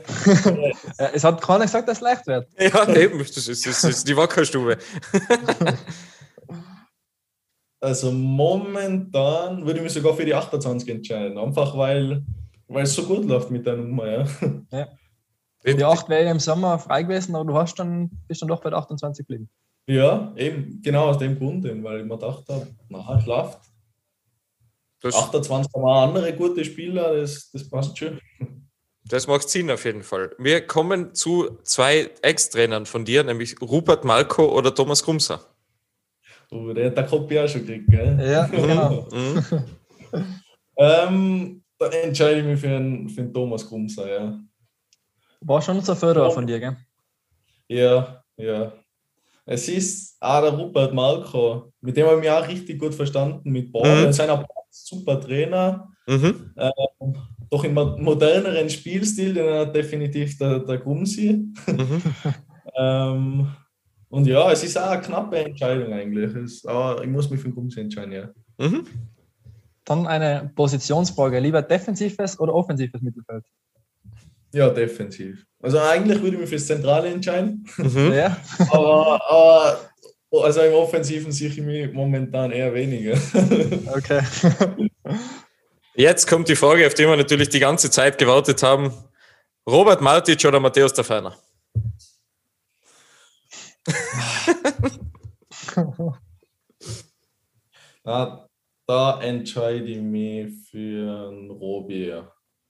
[1.13, 2.47] es hat keiner gesagt, dass es leicht wird.
[2.59, 4.77] Ja, eben, das ist, das ist die Wackerstube.
[7.81, 12.23] also momentan würde ich mich sogar für die 28 entscheiden, einfach weil,
[12.67, 14.07] weil es so gut läuft mit der Nummer.
[14.07, 14.25] Ja.
[14.71, 14.87] ja.
[15.65, 18.69] Die 8 wäre im Sommer frei gewesen, aber du hast dann, bist dann doch bei
[18.69, 19.49] der 28 geblieben.
[19.87, 23.72] Ja, eben, genau aus dem Grund, weil ich mir gedacht habe, na, es läuft.
[25.03, 28.19] Das 28 haben andere gute Spieler, das, das passt schon.
[29.03, 30.33] Das macht Sinn auf jeden Fall.
[30.39, 35.41] Wir kommen zu zwei Ex-Trainern von dir, nämlich Rupert Malko oder Thomas Grumser.
[36.51, 38.17] Oh, der hat der Kopf ja schon gekriegt, gell?
[38.25, 39.09] Ja, genau.
[40.77, 44.39] ähm, da entscheide ich mich für einen, für einen Thomas Grumser, ja.
[45.41, 46.77] War schon unser Förderer von dir, gell?
[47.67, 48.71] Ja, ja.
[49.45, 53.51] Es ist auch der Rupert Malko, mit dem habe ich mich auch richtig gut verstanden
[53.51, 53.97] mit Ball.
[53.97, 54.03] Mhm.
[54.05, 55.89] Er ist ein super Trainer.
[56.07, 56.51] Mhm.
[56.57, 57.15] Ähm,
[57.49, 61.45] doch im moderneren Spielstil, den hat definitiv der, der Grumsi.
[61.67, 62.01] Mhm.
[62.78, 63.47] ähm,
[64.09, 66.36] und ja, es ist auch eine knappe Entscheidung eigentlich.
[66.36, 68.30] Es, aber ich muss mich für den Grumsi entscheiden, ja.
[68.57, 68.86] Mhm.
[69.86, 71.39] Dann eine Positionsfrage.
[71.39, 73.43] Lieber defensives oder offensives Mittelfeld?
[74.53, 75.45] Ja, defensiv.
[75.61, 77.65] Also eigentlich würde ich mich fürs Zentrale entscheiden.
[77.78, 78.13] Mhm.
[78.13, 78.38] Ja.
[78.71, 79.80] aber, aber
[80.41, 83.15] also im Offensiven sehe ich mich momentan eher weniger.
[83.93, 84.21] Okay.
[85.95, 88.91] Jetzt kommt die Frage, auf die wir natürlich die ganze Zeit gewartet haben.
[89.69, 91.38] Robert Martic oder Matthäus der Feiner?
[98.03, 98.49] Na,
[98.88, 102.11] da entscheide ich mich für einen Robi.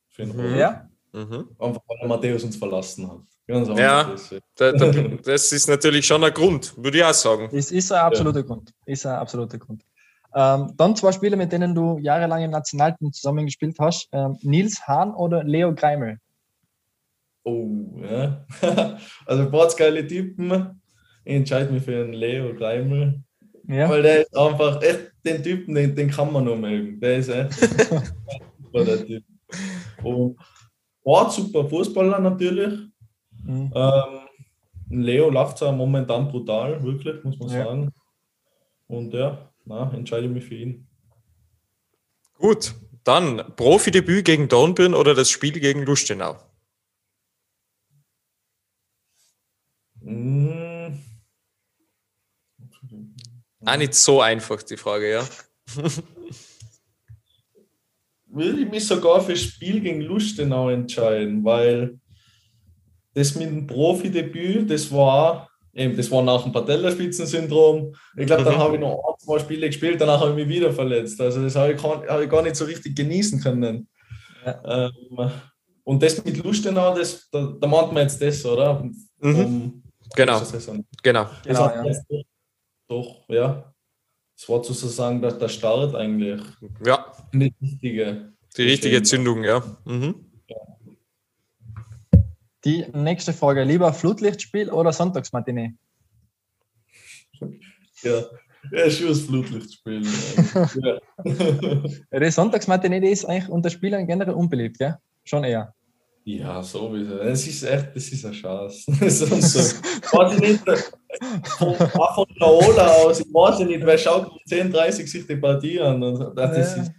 [0.09, 0.59] Für einen Robi.
[0.59, 0.89] Ja?
[1.13, 1.47] Mhm.
[1.59, 3.77] Einfach weil Matthäus uns verlassen hat.
[3.77, 4.15] ja,
[4.55, 4.91] da, da,
[5.23, 7.49] das ist natürlich schon ein Grund, würde ich auch sagen.
[7.55, 8.45] Es ist ein absoluter ja.
[8.45, 8.71] Grund.
[8.85, 9.83] Ist ein absoluter Grund.
[10.35, 15.13] Ähm, dann zwei Spieler, mit denen du jahrelang im Nationalteam zusammengespielt hast: ähm, Nils Hahn
[15.13, 16.17] oder Leo Greimel?
[17.43, 17.69] Oh,
[18.01, 18.45] ja.
[19.27, 20.81] also, ein geile Typen.
[21.25, 23.21] Ich entscheide mich für einen Leo Greimel.
[23.67, 23.87] Ja.
[23.87, 26.99] Weil der ist einfach echt den Typen, den, den kann man nur mögen.
[26.99, 27.53] Der ist echt
[28.63, 29.23] super, der Typ.
[30.03, 30.37] Und
[31.03, 32.79] war super Fußballer natürlich.
[33.43, 33.71] Mhm.
[33.73, 34.19] Ähm,
[34.89, 37.65] Leo läuft zwar momentan brutal, wirklich, muss man ja.
[37.65, 37.91] sagen.
[38.87, 40.87] Und ja, na, entscheide mich für ihn.
[42.37, 46.37] Gut, dann Profidebüt gegen Dornbirn oder das Spiel gegen Lustenau?
[50.01, 50.99] Mm.
[53.65, 55.27] Ah, nicht so einfach die Frage, ja.
[58.33, 61.99] würde ich mich sogar für das Spiel gegen Lustenau entscheiden, weil
[63.13, 67.93] das mit dem Profidebüt, das war eben, das war nach dem Patellaspitzensyndrom.
[68.17, 68.59] Ich glaube, dann mhm.
[68.59, 71.19] habe ich noch ein, zwei Spiele gespielt, danach habe ich mich wieder verletzt.
[71.21, 73.87] Also das habe ich, habe ich gar nicht so richtig genießen können.
[74.45, 74.89] Ja.
[74.89, 75.31] Ähm,
[75.83, 78.83] und das mit Lustenau, das, da, da meint man jetzt das, oder?
[79.19, 79.39] Mhm.
[79.39, 79.83] Um,
[80.15, 80.41] genau.
[81.01, 81.27] Genau.
[81.43, 82.21] genau ja.
[82.87, 83.72] Doch, ja.
[84.37, 86.41] Das war sozusagen der, der Start eigentlich.
[86.85, 87.11] Ja.
[87.33, 88.33] Die richtige.
[88.57, 89.63] Die richtige Zündung, ja.
[89.85, 90.15] Mhm.
[92.65, 95.73] Die nächste Frage: Lieber Flutlichtspiel oder Sonntagsmatinee?
[98.03, 98.21] Ja,
[98.73, 100.03] ja schon das Flutlichtspiel.
[100.03, 100.99] ja.
[102.11, 104.99] ja, die Sonntagsmatinee die ist eigentlich unter Spielern generell unbeliebt, ja?
[105.23, 105.73] Schon eher.
[106.25, 107.17] Ja, sowieso.
[107.17, 108.83] Das ist echt, das ist eine Chance.
[109.09, 110.63] so, weiß ich nicht,
[111.57, 115.35] von, von der Ola aus, ich weiß nicht, wer schaut um 10, 30 sich die
[115.35, 116.01] Partie an.
[116.01, 116.83] Und das ja.
[116.83, 116.91] Ist,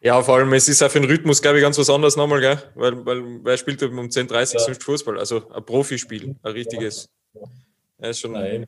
[0.00, 2.40] ja, vor allem, es ist auch für den Rhythmus, glaube ich, ganz was anderes nochmal,
[2.40, 2.62] gell?
[2.76, 4.74] Weil, weil wer spielt um 10.30 Uhr ja.
[4.80, 5.18] Fußball?
[5.18, 7.10] Also ein Profispiel, ein richtiges.
[7.34, 8.66] Ja, ist schon Nein.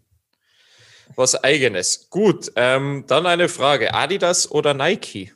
[1.15, 2.11] was Eigenes.
[2.11, 5.33] Gut, ähm, dann eine Frage: Adidas oder Nike?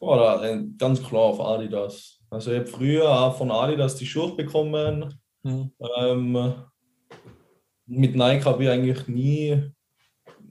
[0.00, 0.16] Oh,
[0.78, 2.13] ganz klar auf Adidas.
[2.34, 5.20] Also ich habe früher auch von Adidas die Schuhe bekommen.
[5.42, 5.70] Mhm.
[5.98, 6.54] Ähm,
[7.86, 9.70] mit Nike habe ich eigentlich nie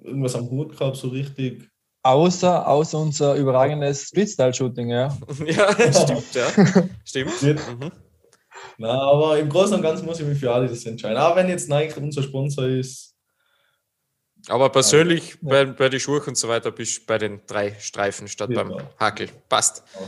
[0.02, 1.70] irgendwas am Hut gehabt, so richtig.
[2.04, 5.18] Außer, außer unser überragendes Street-Style-Shooting, ja.
[5.46, 6.48] ja, stimmt, ja.
[7.06, 7.80] stimmt.
[7.80, 7.92] Mhm.
[8.78, 11.18] Na, aber im Großen und Ganzen muss ich mich für Adidas entscheiden.
[11.18, 13.16] Auch wenn jetzt Nike unser Sponsor ist.
[14.48, 15.38] Aber persönlich ja.
[15.42, 18.64] bei, bei den Schuhen und so weiter bist du bei den drei Streifen statt ja.
[18.64, 19.30] beim Hakel.
[19.48, 19.84] Passt.
[19.94, 20.08] Ja.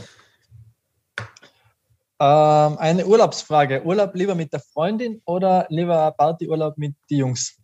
[2.18, 3.82] Ähm, eine Urlaubsfrage.
[3.84, 7.58] Urlaub lieber mit der Freundin oder lieber Partyurlaub mit den Jungs?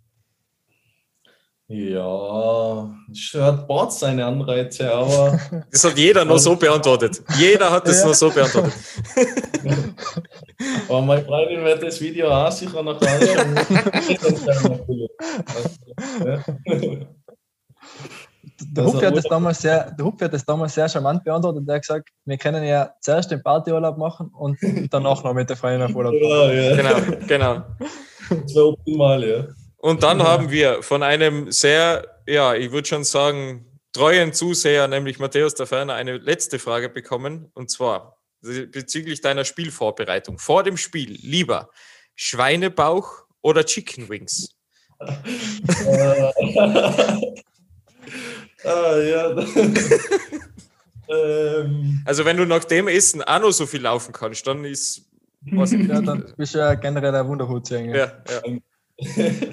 [1.69, 2.95] Ja,
[3.37, 5.41] hat Bord seine Anreize, aber.
[5.71, 7.23] Das hat jeder nur so beantwortet.
[7.39, 8.05] Jeder hat das ja.
[8.05, 8.75] nur so beantwortet.
[10.89, 13.57] aber meine Freundin wird das Video auch sicher noch anschauen.
[18.69, 21.67] der Hupf hat das damals sehr, der hat das damals sehr charmant beantwortet.
[21.67, 24.59] Der hat gesagt, wir können ja zuerst den Partyurlaub machen und
[24.91, 26.57] danach noch mit der Freundin auf Urlaub fahren.
[26.57, 26.77] Ja, ja.
[26.77, 27.63] Genau, genau.
[28.31, 29.47] Das wäre optimal, ja.
[29.77, 30.27] Und dann ja.
[30.27, 35.67] haben wir von einem sehr, ja, ich würde schon sagen, treuen Zuseher, nämlich Matthäus der
[35.67, 37.51] Ferner, eine letzte Frage bekommen.
[37.53, 40.39] Und zwar bezüglich deiner Spielvorbereitung.
[40.39, 41.69] Vor dem Spiel lieber
[42.15, 44.57] Schweinebauch oder Chicken Wings?
[48.65, 49.37] Ah, ja.
[51.09, 52.03] ähm.
[52.05, 55.03] Also wenn du nach dem Essen auch noch so viel laufen kannst, dann ist
[55.51, 57.97] was ja, dann bist du ja generell ein Wunderhutzjäger.
[57.97, 58.43] Ja, ja.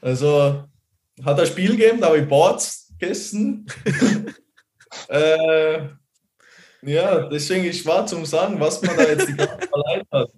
[0.00, 0.62] Also
[1.24, 3.66] hat ein Spiel gegeben, da habe ich Boards gegessen.
[5.08, 5.80] äh,
[6.82, 10.30] Ja, deswegen ist schwer zum sagen, was man da jetzt die ganze Zeit hat.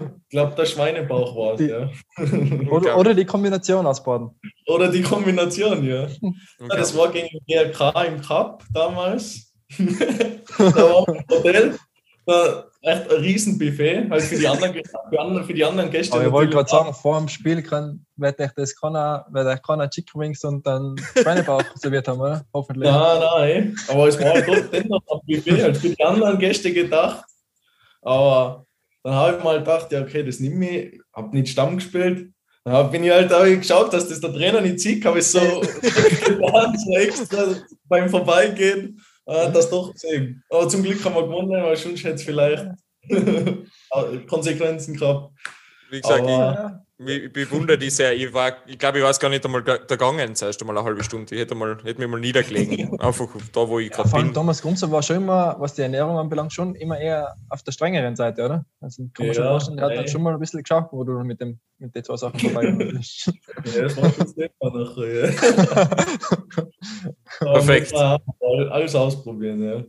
[0.00, 1.90] Ich glaube, der Schweinebauch war es, ja.
[2.70, 4.30] Oder, oder, die Kombination aus beiden.
[4.66, 6.06] Oder die Kombination, ja.
[6.60, 6.76] Okay.
[6.76, 9.52] Das war gegen GRK im Cup damals.
[10.58, 11.78] da war ein Hotel,
[12.26, 14.74] da echt ein Riesenbuffet, halt für die anderen,
[15.10, 16.14] für, andere, für die anderen Gäste.
[16.14, 19.62] Aber ich wollte gerade sagen, vor dem Spiel kann, wird euch das keiner, wird euch
[19.62, 22.44] keiner Chicken Wings und dann Schweinebauch serviert haben, oder?
[22.54, 22.90] Hoffentlich.
[22.90, 26.72] Nein, nein, aber es war halt trotzdem noch ein Buffet, halt für die anderen Gäste
[26.72, 27.24] gedacht.
[28.02, 28.66] Aber
[29.02, 32.32] dann habe ich mal gedacht, ja, okay, das nehme ich, habe nicht Stamm gespielt.
[32.64, 35.40] Dann bin ich halt auch geschaut, dass das der Trainer nicht sieht, habe ich so
[35.40, 40.42] getan, so extra beim Vorbeigehen, äh, das doch gesehen.
[40.50, 42.66] Aber zum Glück haben wir gewonnen, weil sonst hätte es vielleicht
[44.28, 45.32] Konsequenzen gehabt.
[45.90, 48.14] Wie gesagt, Aber, ich bewundere die sehr.
[48.14, 51.02] Ich, war, ich glaube, ich weiß gar nicht einmal da gegangen, zuerst einmal eine halbe
[51.02, 51.34] Stunde.
[51.34, 53.00] Ich hätte, mal, hätte mich mal niedergelegen.
[53.00, 54.34] Einfach da, wo ich gerade ja, bin.
[54.34, 58.16] Thomas Grunzer war schon immer, was die Ernährung anbelangt, schon immer eher auf der strengeren
[58.16, 58.66] Seite, oder?
[58.80, 61.04] Also kann man ja, schon vorstellen, der hat dann schon mal ein bisschen geschaut, wo
[61.04, 63.32] du mit, dem, mit den zwei Sachen vorbei bist.
[63.74, 65.30] ja, das war schon Stefan nachher.
[65.30, 65.88] Ja.
[67.52, 67.94] Perfekt.
[67.94, 69.84] Alles ausprobieren, ja.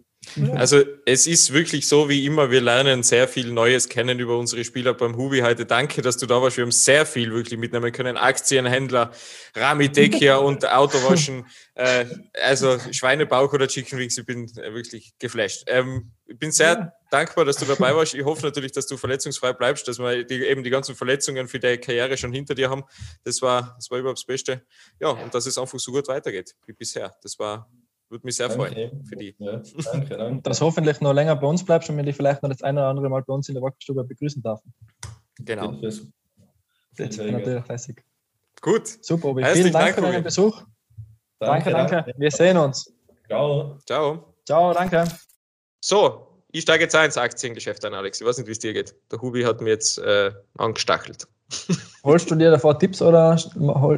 [0.55, 4.63] Also es ist wirklich so wie immer, wir lernen sehr viel Neues kennen über unsere
[4.63, 5.65] Spieler beim Hubi heute.
[5.65, 6.57] Danke, dass du da warst.
[6.57, 8.17] Wir haben sehr viel wirklich mitnehmen können.
[8.17, 9.11] Aktienhändler,
[9.55, 11.47] Ramidekia und Autowaschen.
[11.73, 12.05] Äh,
[12.39, 15.63] also Schweinebauch oder Chicken Wings, ich bin wirklich geflasht.
[15.65, 16.93] Ähm, ich bin sehr ja.
[17.09, 18.13] dankbar, dass du dabei warst.
[18.13, 21.59] Ich hoffe natürlich, dass du verletzungsfrei bleibst, dass wir die, eben die ganzen Verletzungen für
[21.59, 22.83] deine Karriere schon hinter dir haben.
[23.23, 24.61] Das war, das war überhaupt das Beste.
[24.99, 27.15] Ja, und dass es einfach so gut weitergeht wie bisher.
[27.23, 27.67] Das war
[28.11, 28.71] würde mich sehr danke.
[28.73, 29.35] freuen für die.
[29.39, 30.41] Ja, danke, danke.
[30.43, 32.89] Dass hoffentlich noch länger bei uns bleibst und wir dich vielleicht noch das eine oder
[32.89, 34.73] andere Mal bei uns in der Wackerstube begrüßen dürfen.
[35.39, 35.71] Genau.
[35.81, 36.01] Das
[36.95, 38.03] wäre natürlich lässig.
[38.61, 38.87] Gut.
[39.01, 39.43] Super, Obi.
[39.45, 40.63] Vielen Dank, Dank für deinen Besuch.
[41.39, 42.13] Danke, danke, danke.
[42.17, 42.93] Wir sehen uns.
[43.27, 43.79] Ciao.
[43.85, 44.35] Ciao.
[44.45, 45.05] Ciao, danke.
[45.79, 48.21] So, ich steige jetzt auch ins Aktiengeschäft ein, Alex.
[48.21, 48.93] Ich weiß nicht, wie es dir geht.
[49.11, 51.27] Der Hubi hat mir jetzt äh, angestachelt.
[52.03, 53.37] Holst du dir davor Tipps oder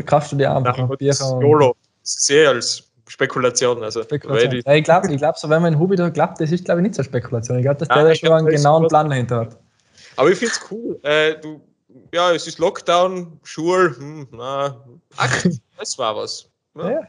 [0.05, 1.13] kaufst du dir einfach ein Bier?
[1.13, 1.75] YOLO.
[2.03, 3.83] Sehr als Spekulation.
[3.83, 4.61] Also, Spekulation.
[4.65, 6.81] Ja, ich glaube, ich glaub, so wenn man in Hubi da glaubt, das ist, glaube
[6.81, 7.57] ich, nicht so Spekulation.
[7.57, 9.57] Ich glaube, dass der da schon einen genauen Plan dahinter hat.
[10.15, 10.99] Aber ich finde es cool.
[11.03, 11.61] Äh, du,
[12.13, 14.83] ja, es ist Lockdown, Schule, hm, na,
[15.17, 15.45] ach,
[15.77, 16.49] das war was.
[16.75, 16.89] Ja.
[16.89, 16.99] Ja.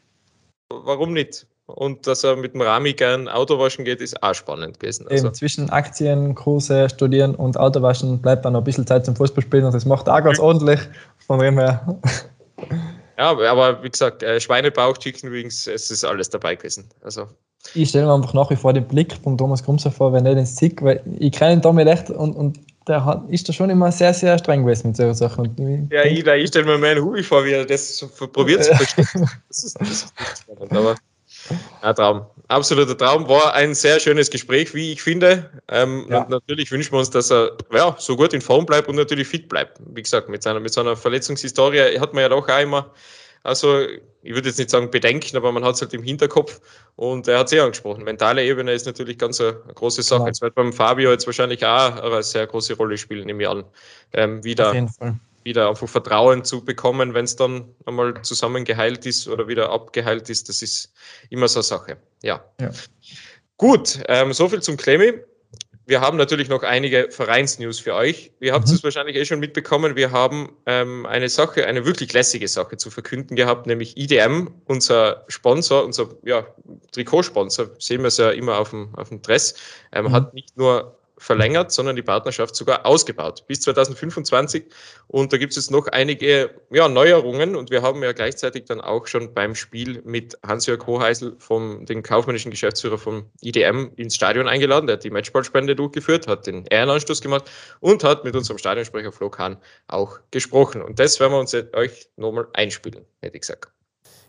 [0.70, 1.47] Warum nicht?
[1.66, 5.09] Und dass er mit dem Rami gern Autowaschen geht, ist auch spannend gewesen.
[5.09, 5.26] Also.
[5.26, 9.64] Eben, zwischen Aktien, Kurse, Studieren und Autowaschen bleibt dann noch ein bisschen Zeit zum Fußballspielen
[9.64, 10.80] und das macht auch ganz ordentlich.
[11.26, 11.99] Von dem her.
[13.18, 16.88] Ja, aber wie gesagt, äh, Schweinebauch, Chicken Wings, es ist alles dabei gewesen.
[17.02, 17.28] Also.
[17.74, 20.34] Ich stelle mir einfach nach wie vor den Blick von Thomas Grumser vor, wenn er
[20.34, 23.70] den sieht, weil ich kenne ihn damit echt und, und der hat, ist da schon
[23.70, 25.88] immer sehr, sehr streng gewesen mit solchen Sachen.
[25.90, 29.28] ja, ich, ich stelle mir meinen Hubi vor, wie er das so probiert zu verstehen.
[29.48, 30.14] Das ist, das ist
[30.70, 30.96] aber
[31.82, 32.26] ein Traum.
[32.49, 33.28] Absoluter Traum.
[33.28, 35.51] War ein sehr schönes Gespräch, wie ich finde.
[35.68, 36.22] Ähm, ja.
[36.22, 39.28] Und natürlich wünschen wir uns, dass er ja, so gut in Form bleibt und natürlich
[39.28, 39.78] fit bleibt.
[39.86, 42.90] Wie gesagt, mit seiner, mit seiner Verletzungshistorie hat man ja doch auch immer,
[43.42, 43.82] also
[44.22, 46.61] ich würde jetzt nicht sagen Bedenken, aber man hat es halt im Hinterkopf
[46.97, 48.03] und er hat es eh angesprochen.
[48.05, 50.22] Mentale Ebene ist natürlich ganz eine, eine große Sache.
[50.22, 50.26] Ja.
[50.28, 53.64] Jetzt wird beim Fabio jetzt wahrscheinlich auch eine sehr große Rolle spielen, nehme ich an.
[54.14, 54.68] Ähm, wieder.
[54.68, 59.28] Auf jeden Fall wieder einfach Vertrauen zu bekommen, wenn es dann einmal zusammen geheilt ist
[59.28, 60.49] oder wieder abgeheilt ist.
[60.49, 60.92] Das ist
[61.30, 61.97] immer so eine Sache.
[62.22, 62.45] Ja.
[62.61, 62.70] ja.
[63.57, 65.12] Gut, ähm, soviel zum Klemmi.
[65.86, 68.32] Wir haben natürlich noch einige Vereinsnews für euch.
[68.40, 68.74] Ihr habt mhm.
[68.74, 69.97] es wahrscheinlich eh schon mitbekommen.
[69.97, 75.24] Wir haben ähm, eine Sache, eine wirklich lässige Sache zu verkünden gehabt, nämlich IDM, unser
[75.28, 76.47] Sponsor, unser ja,
[76.92, 79.57] Trikotsponsor, sehen wir es ja immer auf dem, auf dem Dress,
[79.92, 80.12] ähm, mhm.
[80.12, 84.64] hat nicht nur verlängert, sondern die Partnerschaft sogar ausgebaut bis 2025.
[85.06, 88.80] Und da gibt es jetzt noch einige ja, Neuerungen und wir haben ja gleichzeitig dann
[88.80, 94.48] auch schon beim Spiel mit Hans-Jörg Hoheisel, vom, dem kaufmännischen Geschäftsführer vom IDM, ins Stadion
[94.48, 94.86] eingeladen.
[94.86, 97.50] Der hat die Matchballspende durchgeführt, hat den Ehrenanstoß gemacht
[97.80, 100.82] und hat mit unserem Stadionsprecher Flo Kahn auch gesprochen.
[100.82, 103.68] Und das werden wir uns euch nochmal einspielen, hätte ich gesagt.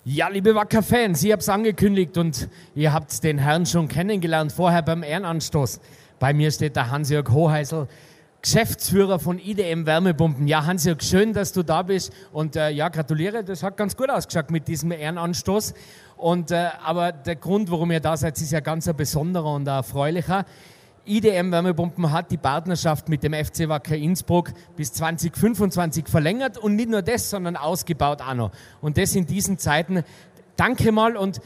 [0.08, 4.84] Ja, liebe Wacker-Fans, ihr habt es angekündigt und ihr habt den Herrn schon kennengelernt, vorher
[4.84, 5.80] beim Ehrenanstoß.
[6.26, 7.88] Bei mir steht der Hans-Jörg Hoheisel,
[8.42, 10.48] Geschäftsführer von IDM Wärmepumpen.
[10.48, 14.10] Ja, Hans-Jörg, schön, dass du da bist und äh, ja, gratuliere, das hat ganz gut
[14.10, 15.76] ausgeschaut mit diesem Ehrenanstoß.
[16.18, 19.70] Und, äh, aber der Grund, warum ihr da seid, ist ja ganz ein besonderer und
[19.70, 20.46] ein erfreulicher.
[21.06, 26.90] IDM Wärmepumpen hat die Partnerschaft mit dem FC Wacker Innsbruck bis 2025 verlängert und nicht
[26.90, 28.52] nur das, sondern ausgebaut auch noch.
[28.82, 30.04] Und das in diesen Zeiten.
[30.56, 31.40] Danke mal und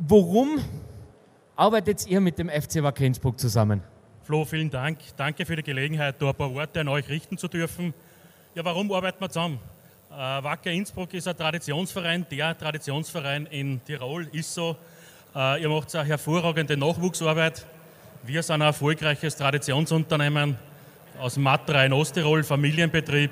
[0.00, 0.58] warum
[1.54, 3.80] arbeitet ihr mit dem FC Wacker Innsbruck zusammen?
[4.28, 4.98] Flo, vielen Dank.
[5.16, 7.94] Danke für die Gelegenheit, da ein paar Worte an euch richten zu dürfen.
[8.54, 9.58] Ja, warum arbeiten wir zusammen?
[10.10, 14.76] Äh, Wacker Innsbruck ist ein Traditionsverein, der Traditionsverein in Tirol ist so.
[15.34, 17.64] Äh, ihr macht eine hervorragende Nachwuchsarbeit.
[18.22, 20.58] Wir sind ein erfolgreiches Traditionsunternehmen
[21.18, 23.30] aus Matra in Osttirol, Familienbetrieb.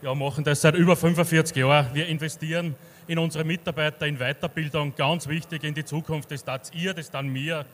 [0.00, 1.88] Ja, machen das seit über 45 Jahren.
[1.92, 6.30] Wir investieren in unsere Mitarbeiter, in Weiterbildung, ganz wichtig in die Zukunft.
[6.30, 7.66] Das tat ihr, das dann mir.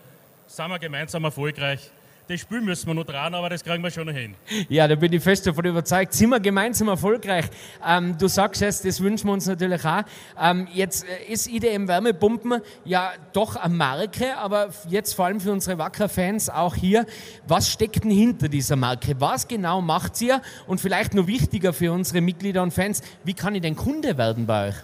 [0.49, 1.93] Sind wir gemeinsam erfolgreich
[2.31, 4.37] das Spiel müssen wir noch dran, aber das kriegen wir schon noch hin.
[4.69, 6.13] Ja, da bin ich fest davon überzeugt.
[6.15, 7.47] Sind wir gemeinsam erfolgreich?
[7.85, 10.03] Ähm, du sagst es, das wünschen wir uns natürlich auch.
[10.41, 15.51] Ähm, jetzt äh, ist IDM Wärmepumpen ja doch eine Marke, aber jetzt vor allem für
[15.51, 17.05] unsere Wacker-Fans auch hier.
[17.49, 19.17] Was steckt denn hinter dieser Marke?
[19.19, 20.41] Was genau macht ihr?
[20.69, 24.47] Und vielleicht noch wichtiger für unsere Mitglieder und Fans, wie kann ich denn Kunde werden
[24.47, 24.77] bei euch?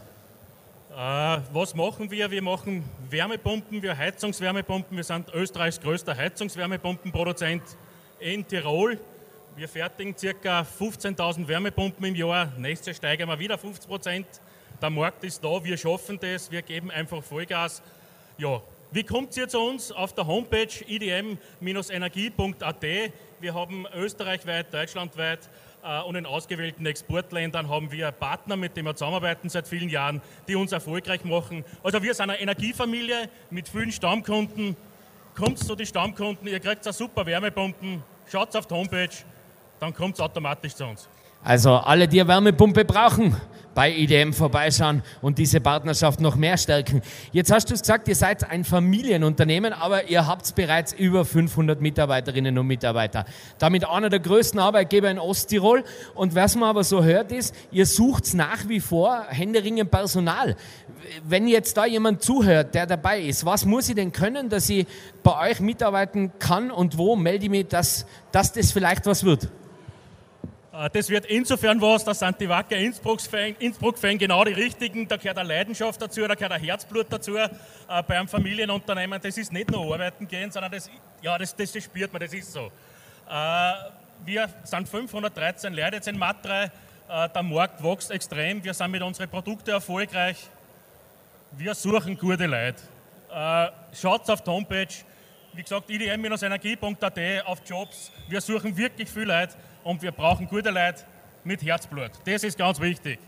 [0.96, 2.30] Äh, was machen wir?
[2.30, 4.96] Wir machen Wärmepumpen, wir Heizungswärmepumpen.
[4.96, 7.62] Wir sind Österreichs größter Heizungswärmepumpenproduzent
[8.18, 8.98] in Tirol.
[9.56, 10.62] Wir fertigen ca.
[10.62, 12.50] 15.000 Wärmepumpen im Jahr.
[12.56, 14.26] Nächstes Jahr steigen wir wieder 50 Prozent.
[14.80, 17.82] Der Markt ist da, wir schaffen das, wir geben einfach Vollgas.
[18.38, 19.92] Ja, wie kommt ihr zu uns?
[19.92, 22.86] Auf der Homepage idm-energie.at.
[23.40, 25.40] Wir haben österreichweit, deutschlandweit
[26.06, 30.56] und in ausgewählten Exportländern haben wir Partner, mit denen wir zusammenarbeiten seit vielen Jahren, die
[30.56, 31.64] uns erfolgreich machen.
[31.82, 34.76] Also wir sind eine Energiefamilie mit vielen Stammkunden.
[35.34, 39.10] Kommt zu den Stammkunden, ihr kriegt eine super Wärmepumpen, schaut auf die Homepage,
[39.78, 41.08] dann kommt es automatisch zu uns.
[41.46, 43.36] Also alle, die eine Wärmepumpe brauchen,
[43.72, 47.02] bei IDM vorbeischauen und diese Partnerschaft noch mehr stärken.
[47.30, 51.80] Jetzt hast du es gesagt, ihr seid ein Familienunternehmen, aber ihr habt bereits über 500
[51.80, 53.26] Mitarbeiterinnen und Mitarbeiter.
[53.60, 55.84] Damit einer der größten Arbeitgeber in Osttirol.
[56.16, 60.56] Und was man aber so hört ist, ihr sucht nach wie vor händeringend Personal.
[61.22, 64.84] Wenn jetzt da jemand zuhört, der dabei ist, was muss ich denn können, dass ich
[65.22, 69.48] bei euch mitarbeiten kann und wo melde ich mich, dass, dass das vielleicht was wird?
[70.76, 75.08] Äh, das wird insofern was, da sind die Wacker Innsbruck-Fan Innsbruck genau die richtigen.
[75.08, 77.36] Da gehört eine Leidenschaft dazu, da gehört ein Herzblut dazu.
[77.36, 77.48] Äh,
[77.88, 80.90] bei einem Familienunternehmen, das ist nicht nur arbeiten gehen, sondern das,
[81.22, 82.70] ja, das, das, spürt man, das ist so.
[83.28, 83.72] Äh,
[84.24, 86.70] wir sind 513 Leute jetzt in Matre.
[87.08, 88.64] Der Markt wächst extrem.
[88.64, 90.48] Wir sind mit unseren Produkten erfolgreich.
[91.52, 92.82] Wir suchen gute Leute.
[93.92, 94.88] Schaut auf die Homepage.
[95.52, 98.10] Wie gesagt, idm-energie.at auf Jobs.
[98.28, 99.54] Wir suchen wirklich viele Leute
[99.86, 101.04] und wir brauchen gute Leute
[101.44, 102.10] mit Herzblut.
[102.24, 103.20] Das ist ganz wichtig.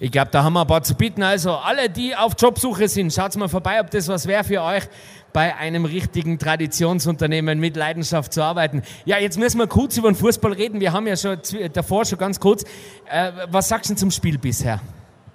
[0.00, 1.22] Ich glaube, da haben wir ein paar zu bieten.
[1.22, 4.84] Also alle, die auf Jobsuche sind, schaut mal vorbei, ob das was wäre für euch,
[5.32, 8.82] bei einem richtigen Traditionsunternehmen mit Leidenschaft zu arbeiten.
[9.04, 10.80] Ja, jetzt müssen wir kurz über den Fußball reden.
[10.80, 11.38] Wir haben ja schon
[11.74, 12.64] davor schon ganz kurz.
[13.10, 14.80] Äh, was sagst du zum Spiel bisher?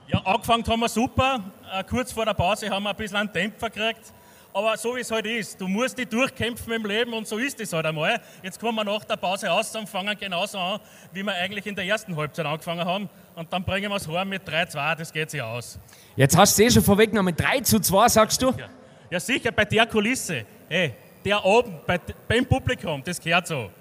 [0.07, 1.39] Ja, angefangen haben wir super.
[1.71, 4.13] Äh, kurz vor der Pause haben wir ein bisschen einen Dämpfer gekriegt.
[4.55, 7.59] Aber so wie es halt ist, du musst dich durchkämpfen im Leben und so ist
[7.59, 8.21] es halt einmal.
[8.43, 10.79] Jetzt kommen wir nach der Pause aus und fangen genauso an,
[11.11, 13.09] wie wir eigentlich in der ersten Halbzeit angefangen haben.
[13.33, 15.79] Und dann bringen wir es heim mit 3-2, das geht sich aus.
[16.15, 18.51] Jetzt hast du es eh schon vorweggenommen, 3 zu 2 sagst du?
[18.51, 18.69] Ja.
[19.09, 20.45] ja, sicher, bei der Kulisse.
[20.69, 20.93] Hey,
[21.25, 23.71] der oben, bei, beim Publikum, das gehört so.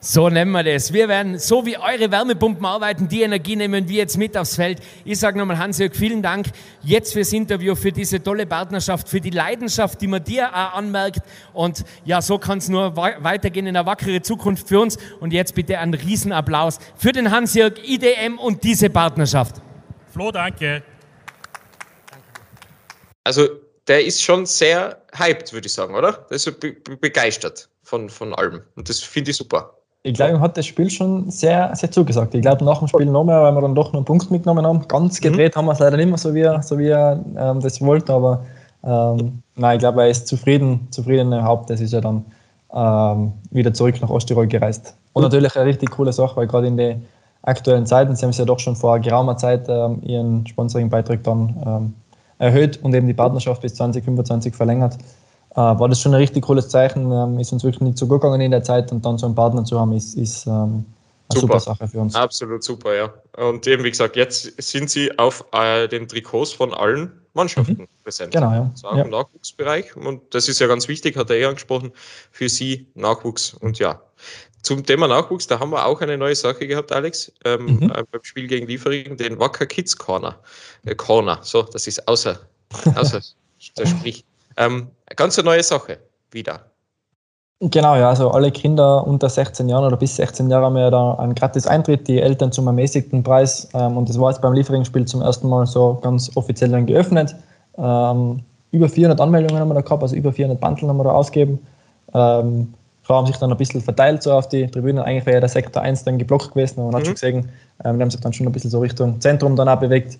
[0.00, 0.92] So nennen wir das.
[0.92, 4.80] Wir werden so wie eure Wärmepumpen arbeiten, die Energie nehmen wir jetzt mit aufs Feld.
[5.04, 6.46] Ich sage nochmal Hans-Jörg, vielen Dank
[6.82, 11.22] jetzt fürs Interview, für diese tolle Partnerschaft, für die Leidenschaft, die man dir auch anmerkt.
[11.52, 14.98] Und ja, so kann es nur weitergehen in eine wackere Zukunft für uns.
[15.18, 19.56] Und jetzt bitte einen Riesenapplaus für den Hans-Jörg, IDM und diese Partnerschaft.
[20.12, 20.84] Flo, danke.
[23.24, 23.48] Also
[23.88, 26.12] der ist schon sehr hyped, würde ich sagen, oder?
[26.30, 28.62] Der ist so be begeistert von, von allem.
[28.76, 29.74] Und das finde ich super
[30.08, 32.34] ich glaube, ihm hat das Spiel schon sehr, sehr zugesagt.
[32.34, 34.66] Ich glaube, nach dem Spiel noch mehr, weil wir dann doch noch einen Punkt mitgenommen
[34.66, 34.88] haben.
[34.88, 35.24] Ganz mhm.
[35.24, 35.58] gedreht mhm.
[35.58, 38.14] haben wir es leider nicht mehr, so wie er, so wie er ähm, das wollte,
[38.14, 38.42] aber
[38.84, 41.68] ähm, nein, ich glaube, er ist zufrieden, zufrieden im Haupt.
[41.68, 42.24] Das ist ja dann
[42.72, 44.94] ähm, wieder zurück nach Osttirol gereist.
[45.12, 47.06] Und natürlich eine richtig coole Sache, weil gerade in den
[47.42, 51.56] aktuellen Zeiten, sie haben es ja doch schon vor geraumer Zeit ähm, ihren Sponsoring-Beitrag dann
[51.66, 51.94] ähm,
[52.38, 54.96] erhöht und eben die Partnerschaft bis 2025 verlängert
[55.60, 57.10] war das schon ein richtig cooles Zeichen.
[57.10, 59.34] Ähm, ist uns wirklich nicht so gut gegangen in der Zeit und dann so einen
[59.34, 60.84] Partner zu haben, ist, ist ähm,
[61.30, 61.58] eine super.
[61.58, 61.60] super.
[61.60, 62.14] Sache für uns.
[62.14, 63.12] Absolut super, ja.
[63.36, 67.88] Und eben, wie gesagt, jetzt sind sie auf äh, den Trikots von allen Mannschaften mhm.
[68.04, 68.32] präsent.
[68.32, 68.70] Genau, ja.
[68.74, 69.04] So auch ja.
[69.04, 69.96] im Nachwuchsbereich.
[69.96, 71.92] Und das ist ja ganz wichtig, hat er eh angesprochen,
[72.30, 73.54] für sie Nachwuchs.
[73.54, 74.00] Und ja,
[74.62, 77.90] zum Thema Nachwuchs, da haben wir auch eine neue Sache gehabt, Alex, ähm, mhm.
[77.90, 80.38] äh, beim Spiel gegen Liefering, den Wacker Kids Corner.
[80.84, 82.38] Äh, Corner, so, das ist außer,
[82.94, 83.20] außer
[83.78, 84.24] der Sprich.
[84.58, 85.98] Ähm, ganz eine neue Sache
[86.30, 86.60] wieder.
[87.60, 91.14] Genau, ja, also alle Kinder unter 16 Jahren oder bis 16 Jahre haben ja da
[91.14, 93.68] einen gratis Eintritt, die Eltern zum ermäßigten Preis.
[93.74, 97.34] Ähm, und das war jetzt beim Lieferungsspiel zum ersten Mal so ganz offiziell dann geöffnet.
[97.76, 101.12] Ähm, über 400 Anmeldungen haben wir da gehabt, also über 400 Bandeln haben wir da
[101.12, 101.58] ausgegeben.
[102.14, 102.74] Ähm,
[103.08, 105.02] haben sich dann ein bisschen verteilt so auf die Tribünen.
[105.02, 106.96] Eigentlich wäre ja der Sektor 1 dann geblockt gewesen, aber man mhm.
[106.96, 107.48] hat schon gesehen,
[107.84, 110.18] ähm, die haben sich dann schon ein bisschen so Richtung Zentrum dann auch bewegt.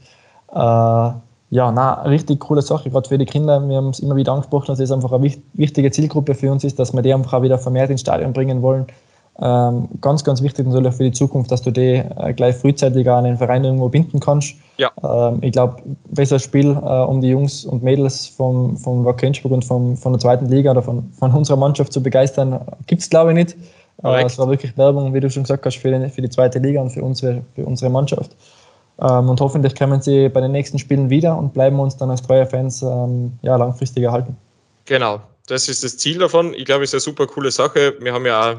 [0.52, 1.10] Äh,
[1.50, 3.66] ja, na, richtig coole Sache, gerade für die Kinder.
[3.66, 6.78] Wir haben es immer wieder angesprochen, dass es einfach eine wichtige Zielgruppe für uns ist,
[6.78, 8.86] dass wir die einfach auch wieder vermehrt ins Stadion bringen wollen.
[9.40, 13.22] Ähm, ganz, ganz wichtig natürlich für die Zukunft, dass du die äh, gleich frühzeitig an
[13.22, 14.56] den Verein irgendwo binden kannst.
[14.78, 14.90] Ja.
[15.02, 15.76] Ähm, ich glaube,
[16.10, 20.12] besseres Spiel, äh, um die Jungs und Mädels vom, vom Wacker Innsbruck und vom, von
[20.12, 23.56] der zweiten Liga oder von, von unserer Mannschaft zu begeistern, gibt es glaube ich nicht.
[24.02, 26.58] Äh, es war wirklich Werbung, wie du schon gesagt hast, für die, für die zweite
[26.58, 28.34] Liga und für unsere, für unsere Mannschaft.
[29.00, 32.22] Ähm, und hoffentlich kommen sie bei den nächsten Spielen wieder und bleiben uns dann als
[32.22, 34.36] treue Fans ähm, ja, langfristig erhalten.
[34.86, 36.52] Genau, das ist das Ziel davon.
[36.54, 37.94] Ich glaube, es ist eine super coole Sache.
[38.00, 38.56] Wir haben ja auch,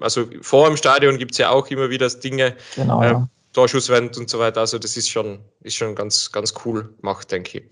[0.00, 3.28] also vor dem Stadion gibt es ja auch immer wieder Dinge, genau, äh, ja.
[3.54, 4.60] Torschusswand und so weiter.
[4.60, 7.64] Also das ist schon, ist schon ganz, ganz cool gemacht, denke ich.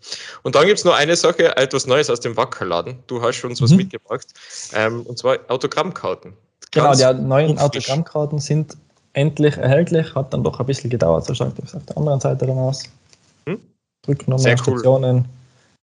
[0.43, 2.99] Und dann gibt es noch eine Sache, etwas Neues aus dem Wackerladen.
[3.07, 3.79] Du hast uns was mhm.
[3.79, 4.27] mitgebracht,
[4.75, 6.33] ähm, und zwar Autogrammkarten.
[6.73, 8.77] Ganz genau, die neuen Autogrammkarten sind
[9.13, 10.15] endlich erhältlich.
[10.15, 12.85] Hat dann doch ein bisschen gedauert, so schaut es auf der anderen Seite dann aus.
[13.47, 13.59] Hm?
[14.07, 15.17] Rücknummer, Sehr Stationen.
[15.17, 15.25] Cool.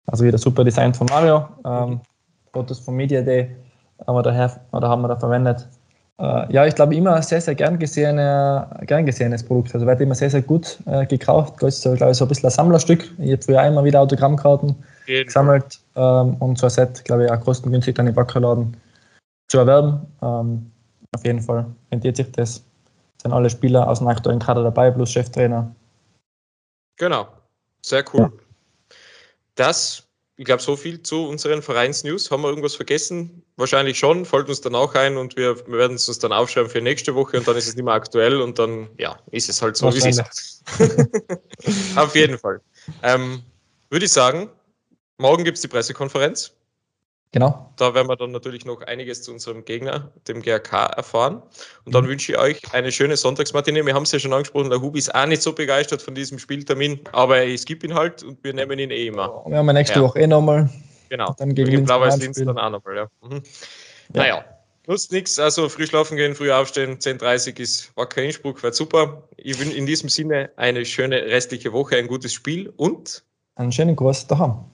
[0.07, 1.45] Also wieder super Design von Mario.
[1.65, 1.99] Ähm,
[2.53, 3.55] Fotos vom Media Day
[4.05, 5.67] haben wir, daher, oder haben wir da verwendet.
[6.19, 9.73] Äh, ja, ich glaube immer sehr, sehr gern, gesehene, gern gesehenes Produkt.
[9.75, 11.55] Also wird immer sehr, sehr gut äh, gekauft.
[11.61, 13.11] Das ist, glaube ich, so ein bisschen ein Sammlerstück.
[13.19, 14.75] Ich habe früher einmal wieder Autogrammkarten
[15.05, 18.75] Jeden gesammelt ähm, und so ein Set, glaube ich, auch kostengünstig dann im Backerladen
[19.49, 20.01] zu erwerben.
[20.21, 20.71] Ähm,
[21.15, 22.63] auf jeden Fall rentiert sich das
[23.21, 25.75] sind alle Spieler aus dem aktuellen Kader dabei, plus Cheftrainer.
[26.97, 27.27] Genau,
[27.81, 28.21] sehr cool.
[28.21, 28.31] Ja.
[29.55, 30.03] Das,
[30.35, 32.29] ich glaube, so viel zu unseren Vereinsnews.
[32.29, 33.43] Haben wir irgendwas vergessen?
[33.55, 36.69] Wahrscheinlich schon, folgt uns dann auch ein und wir, wir werden es uns dann aufschreiben
[36.69, 39.61] für nächste Woche und dann ist es nicht mehr aktuell und dann, ja, ist es
[39.61, 40.63] halt so, wie es ist.
[41.97, 42.61] Auf jeden Fall.
[43.03, 43.43] Ähm,
[43.89, 44.49] Würde ich sagen,
[45.17, 46.56] morgen gibt es die Pressekonferenz.
[47.33, 47.71] Genau.
[47.75, 51.41] Da werden wir dann natürlich noch einiges zu unserem Gegner, dem GRK, erfahren.
[51.85, 52.09] Und dann mhm.
[52.09, 53.85] wünsche ich euch eine schöne Sonntagsmatinee.
[53.85, 56.39] Wir haben es ja schon angesprochen, der Hubi ist auch nicht so begeistert von diesem
[56.39, 59.43] Spieltermin, aber ich skippe ihn halt und wir nehmen ihn eh immer.
[59.45, 60.03] Wir haben nächste ja.
[60.03, 60.69] Woche eh nochmal.
[61.09, 61.35] Genau.
[61.37, 63.07] Dann gegen, gegen Blau-Weiß Linz dann auch nochmal, ja.
[63.21, 63.33] Mhm.
[63.33, 63.41] ja.
[64.13, 64.45] Naja,
[64.87, 65.37] nutzt nichts.
[65.37, 66.97] Also früh schlafen gehen, früh aufstehen.
[66.97, 69.23] 10.30 Uhr ist Wacker Innsbruck, wird super.
[69.35, 73.23] Ich wünsche in diesem Sinne eine schöne restliche Woche, ein gutes Spiel und
[73.55, 74.65] einen schönen Kurs daheim.